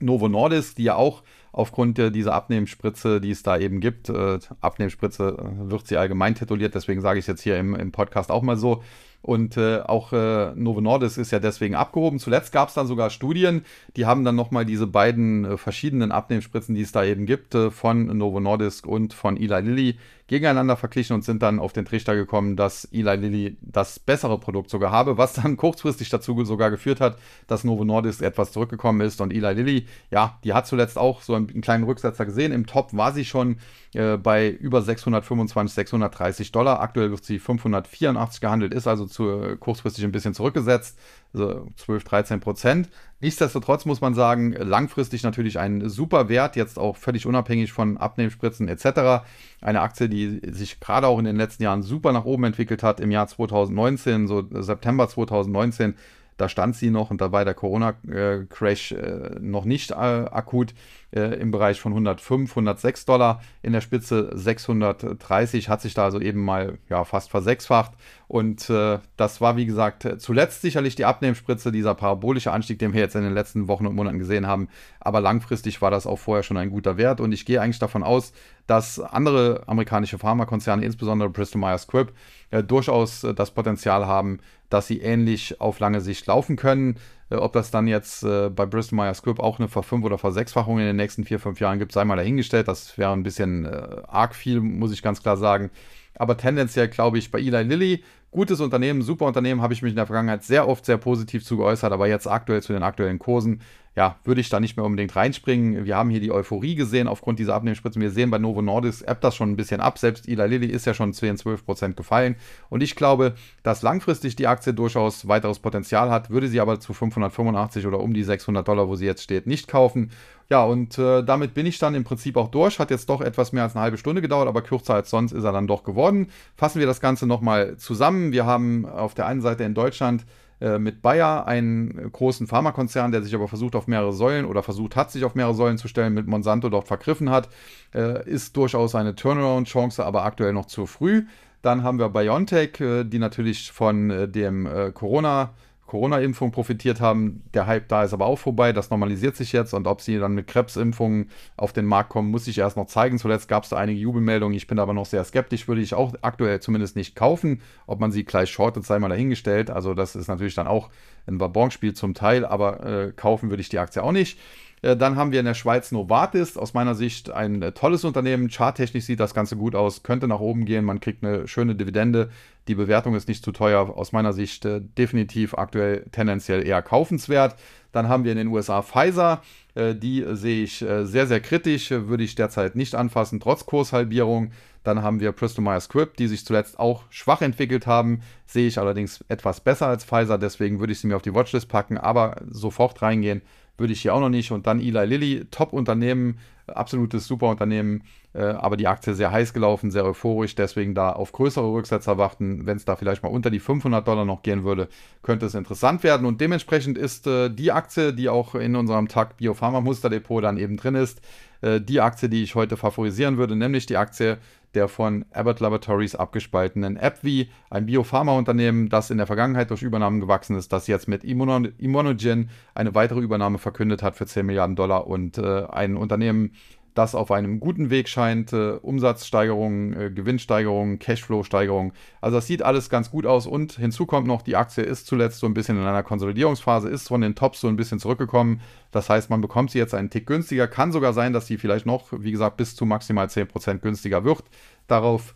[0.00, 5.36] Novo Nordisk, die ja auch aufgrund dieser Abnehmspritze, die es da eben gibt, äh, Abnehmspritze
[5.38, 8.42] äh, wird sie allgemein tituliert, deswegen sage ich es jetzt hier im, im Podcast auch
[8.42, 8.82] mal so,
[9.24, 12.18] und äh, auch äh, Novo Nordisk ist ja deswegen abgehoben.
[12.18, 13.64] Zuletzt gab es dann sogar Studien,
[13.96, 17.70] die haben dann nochmal diese beiden äh, verschiedenen Abnehmspritzen, die es da eben gibt, äh,
[17.70, 22.14] von Novo Nordisk und von Eli Lilly, gegeneinander verglichen und sind dann auf den Trichter
[22.14, 27.00] gekommen, dass Eli Lilly das bessere Produkt sogar habe, was dann kurzfristig dazu sogar geführt
[27.00, 29.20] hat, dass Novo Nordisk etwas zurückgekommen ist.
[29.20, 32.52] Und Eli Lilly, ja, die hat zuletzt auch so einen, einen kleinen Rücksetzer gesehen.
[32.52, 33.58] Im Top war sie schon
[33.92, 36.80] äh, bei über 625, 630 Dollar.
[36.80, 40.98] Aktuell wird sie 584 gehandelt, ist also zu, äh, kurzfristig ein bisschen zurückgesetzt,
[41.34, 42.88] also 12, 13 Prozent.
[43.20, 48.68] Nichtsdestotrotz muss man sagen, langfristig natürlich ein super Wert, jetzt auch völlig unabhängig von Abnehmspritzen
[48.68, 49.24] etc.
[49.60, 53.00] Eine Aktie, die sich gerade auch in den letzten Jahren super nach oben entwickelt hat.
[53.00, 55.94] Im Jahr 2019, so September 2019,
[56.36, 60.74] da stand sie noch und da war der Corona-Crash äh, noch nicht äh, akut
[61.14, 63.40] äh, im Bereich von 105, 106 Dollar.
[63.62, 67.92] In der Spitze 630 hat sich da also eben mal ja, fast versechsfacht.
[68.26, 73.00] Und äh, das war, wie gesagt, zuletzt sicherlich die Abnehmspritze, dieser parabolische Anstieg, den wir
[73.00, 74.68] jetzt in den letzten Wochen und Monaten gesehen haben.
[74.98, 77.20] Aber langfristig war das auch vorher schon ein guter Wert.
[77.20, 78.32] Und ich gehe eigentlich davon aus,
[78.66, 82.12] dass andere amerikanische Pharmakonzerne, insbesondere Bristol Myers Squibb,
[82.50, 86.96] äh, durchaus äh, das Potenzial haben, dass sie ähnlich auf lange Sicht laufen können.
[87.30, 90.78] Äh, ob das dann jetzt äh, bei Bristol Myers Squibb auch eine Ver-5- oder Ver-6-fachung
[90.78, 92.68] in den nächsten vier, fünf Jahren gibt, sei mal dahingestellt.
[92.68, 95.70] Das wäre ein bisschen äh, arg viel, muss ich ganz klar sagen.
[96.16, 98.04] Aber tendenziell glaube ich bei Eli Lilly,
[98.34, 101.56] gutes Unternehmen, super Unternehmen, habe ich mich in der Vergangenheit sehr oft sehr positiv zu
[101.56, 103.60] geäußert, aber jetzt aktuell zu den aktuellen Kursen
[103.96, 105.84] ja, würde ich da nicht mehr unbedingt reinspringen.
[105.84, 108.02] Wir haben hier die Euphorie gesehen aufgrund dieser Abnehmspritzen.
[108.02, 109.98] Wir sehen bei Novo Nordisk ebbt das schon ein bisschen ab.
[109.98, 112.34] Selbst Ila Lilly ist ja schon 10, 12 Prozent gefallen.
[112.70, 116.92] Und ich glaube, dass langfristig die Aktie durchaus weiteres Potenzial hat, würde sie aber zu
[116.92, 120.10] 585 oder um die 600 Dollar, wo sie jetzt steht, nicht kaufen.
[120.50, 122.78] Ja, und äh, damit bin ich dann im Prinzip auch durch.
[122.78, 125.44] Hat jetzt doch etwas mehr als eine halbe Stunde gedauert, aber kürzer als sonst ist
[125.44, 126.28] er dann doch geworden.
[126.56, 128.23] Fassen wir das Ganze nochmal zusammen.
[128.32, 130.24] Wir haben auf der einen Seite in Deutschland
[130.60, 134.96] äh, mit Bayer, einen großen Pharmakonzern, der sich aber versucht auf mehrere Säulen oder versucht
[134.96, 137.48] hat, sich auf mehrere Säulen zu stellen, mit Monsanto dort vergriffen hat,
[137.94, 141.26] äh, ist durchaus eine Turnaround-Chance, aber aktuell noch zu früh.
[141.62, 145.54] Dann haben wir BioNTech, äh, die natürlich von dem Corona-
[145.86, 147.42] Corona-Impfung profitiert haben.
[147.52, 148.72] Der Hype da ist aber auch vorbei.
[148.72, 149.74] Das normalisiert sich jetzt.
[149.74, 153.18] Und ob sie dann mit Krebsimpfungen auf den Markt kommen, muss ich erst noch zeigen.
[153.18, 154.56] Zuletzt gab es da einige Jubelmeldungen.
[154.56, 155.68] Ich bin aber noch sehr skeptisch.
[155.68, 157.60] Würde ich auch aktuell zumindest nicht kaufen.
[157.86, 159.70] Ob man sie gleich shortet, sei mal dahingestellt.
[159.70, 160.90] Also, das ist natürlich dann auch
[161.26, 162.44] ein Wabonspiel zum Teil.
[162.46, 164.38] Aber äh, kaufen würde ich die Aktie auch nicht.
[164.84, 168.50] Äh, dann haben wir in der Schweiz Novartis, aus meiner Sicht ein äh, tolles Unternehmen.
[168.50, 172.30] Charttechnisch sieht das Ganze gut aus, könnte nach oben gehen, man kriegt eine schöne Dividende.
[172.68, 177.56] Die Bewertung ist nicht zu teuer, aus meiner Sicht äh, definitiv aktuell tendenziell eher kaufenswert.
[177.92, 179.40] Dann haben wir in den USA Pfizer,
[179.76, 184.50] die sehe ich sehr, sehr kritisch, würde ich derzeit nicht anfassen, trotz Kurshalbierung.
[184.82, 188.80] Dann haben wir Bristol Myers Squibb, die sich zuletzt auch schwach entwickelt haben, sehe ich
[188.80, 192.42] allerdings etwas besser als Pfizer, deswegen würde ich sie mir auf die Watchlist packen, aber
[192.50, 193.42] sofort reingehen
[193.76, 194.52] würde ich hier auch noch nicht.
[194.52, 198.02] Und dann Eli Lilly, Top-Unternehmen, absolutes Super-Unternehmen,
[198.32, 202.66] äh, aber die Aktie sehr heiß gelaufen, sehr euphorisch, deswegen da auf größere Rücksetzer warten.
[202.66, 204.88] Wenn es da vielleicht mal unter die 500 Dollar noch gehen würde,
[205.22, 206.26] könnte es interessant werden.
[206.26, 210.76] Und dementsprechend ist äh, die Aktie, die auch in unserem Tag Biopharma Musterdepot dann eben
[210.76, 211.20] drin ist,
[211.60, 214.38] äh, die Aktie, die ich heute favorisieren würde, nämlich die Aktie
[214.74, 220.56] der von Abbott Laboratories abgespaltenen AbbVie, ein Biopharmaunternehmen, das in der Vergangenheit durch Übernahmen gewachsen
[220.56, 225.38] ist, das jetzt mit Immunogen eine weitere Übernahme verkündet hat für 10 Milliarden Dollar und
[225.38, 226.52] äh, ein Unternehmen,
[226.94, 228.52] das auf einem guten Weg scheint.
[228.52, 231.92] Äh, Umsatzsteigerung, äh, Gewinnsteigerung, Cashflow-Steigerung.
[232.20, 233.46] Also das sieht alles ganz gut aus.
[233.46, 237.08] Und hinzu kommt noch, die Aktie ist zuletzt so ein bisschen in einer Konsolidierungsphase, ist
[237.08, 238.60] von den Tops so ein bisschen zurückgekommen.
[238.92, 240.68] Das heißt, man bekommt sie jetzt einen Tick günstiger.
[240.68, 244.44] Kann sogar sein, dass sie vielleicht noch, wie gesagt, bis zu maximal 10% günstiger wird.
[244.86, 245.34] Darauf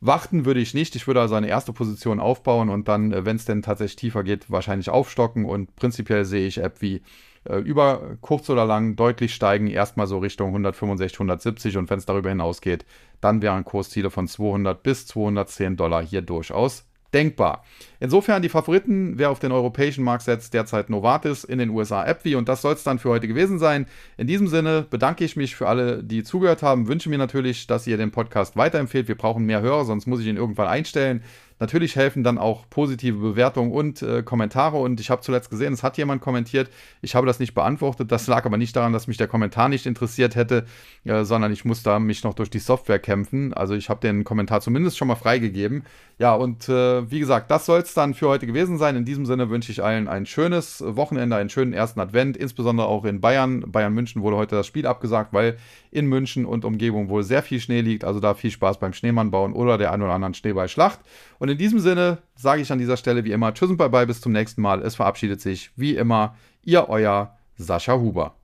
[0.00, 0.96] Warten würde ich nicht.
[0.96, 4.22] Ich würde also eine erste Position aufbauen und dann, äh, wenn es denn tatsächlich tiefer
[4.24, 5.44] geht, wahrscheinlich aufstocken.
[5.44, 7.02] Und prinzipiell sehe ich App wie
[7.44, 12.06] äh, über kurz oder lang deutlich steigen, erstmal so Richtung 165, 170 und wenn es
[12.06, 12.86] darüber hinausgeht,
[13.20, 17.64] dann wären Kursziele von 200 bis 210 Dollar hier durchaus denkbar.
[17.98, 22.34] Insofern die Favoriten, wer auf den europäischen Markt setzt, derzeit Novartis, in den USA AbbVie
[22.34, 23.86] und das soll es dann für heute gewesen sein.
[24.16, 27.86] In diesem Sinne bedanke ich mich für alle, die zugehört haben, wünsche mir natürlich, dass
[27.86, 29.08] ihr den Podcast weiterempfehlt.
[29.08, 31.22] Wir brauchen mehr Hörer, sonst muss ich ihn irgendwann einstellen.
[31.60, 34.78] Natürlich helfen dann auch positive Bewertungen und äh, Kommentare.
[34.78, 36.70] Und ich habe zuletzt gesehen, es hat jemand kommentiert.
[37.02, 38.10] Ich habe das nicht beantwortet.
[38.10, 40.64] Das lag aber nicht daran, dass mich der Kommentar nicht interessiert hätte,
[41.04, 43.52] äh, sondern ich musste mich noch durch die Software kämpfen.
[43.52, 45.84] Also ich habe den Kommentar zumindest schon mal freigegeben.
[46.18, 48.96] Ja, und äh, wie gesagt, das soll es dann für heute gewesen sein.
[48.96, 53.04] In diesem Sinne wünsche ich allen ein schönes Wochenende, einen schönen ersten Advent, insbesondere auch
[53.04, 53.64] in Bayern.
[53.66, 55.56] Bayern München wurde heute das Spiel abgesagt, weil
[55.90, 58.04] in München und Umgebung wohl sehr viel Schnee liegt.
[58.04, 61.00] Also da viel Spaß beim Schneemann bauen oder der ein oder anderen Schneeballschlacht.
[61.40, 64.20] Und in diesem Sinne sage ich an dieser Stelle wie immer Tschüss und Bye-bye, bis
[64.20, 64.82] zum nächsten Mal.
[64.82, 68.34] Es verabschiedet sich wie immer Ihr euer Sascha Huber.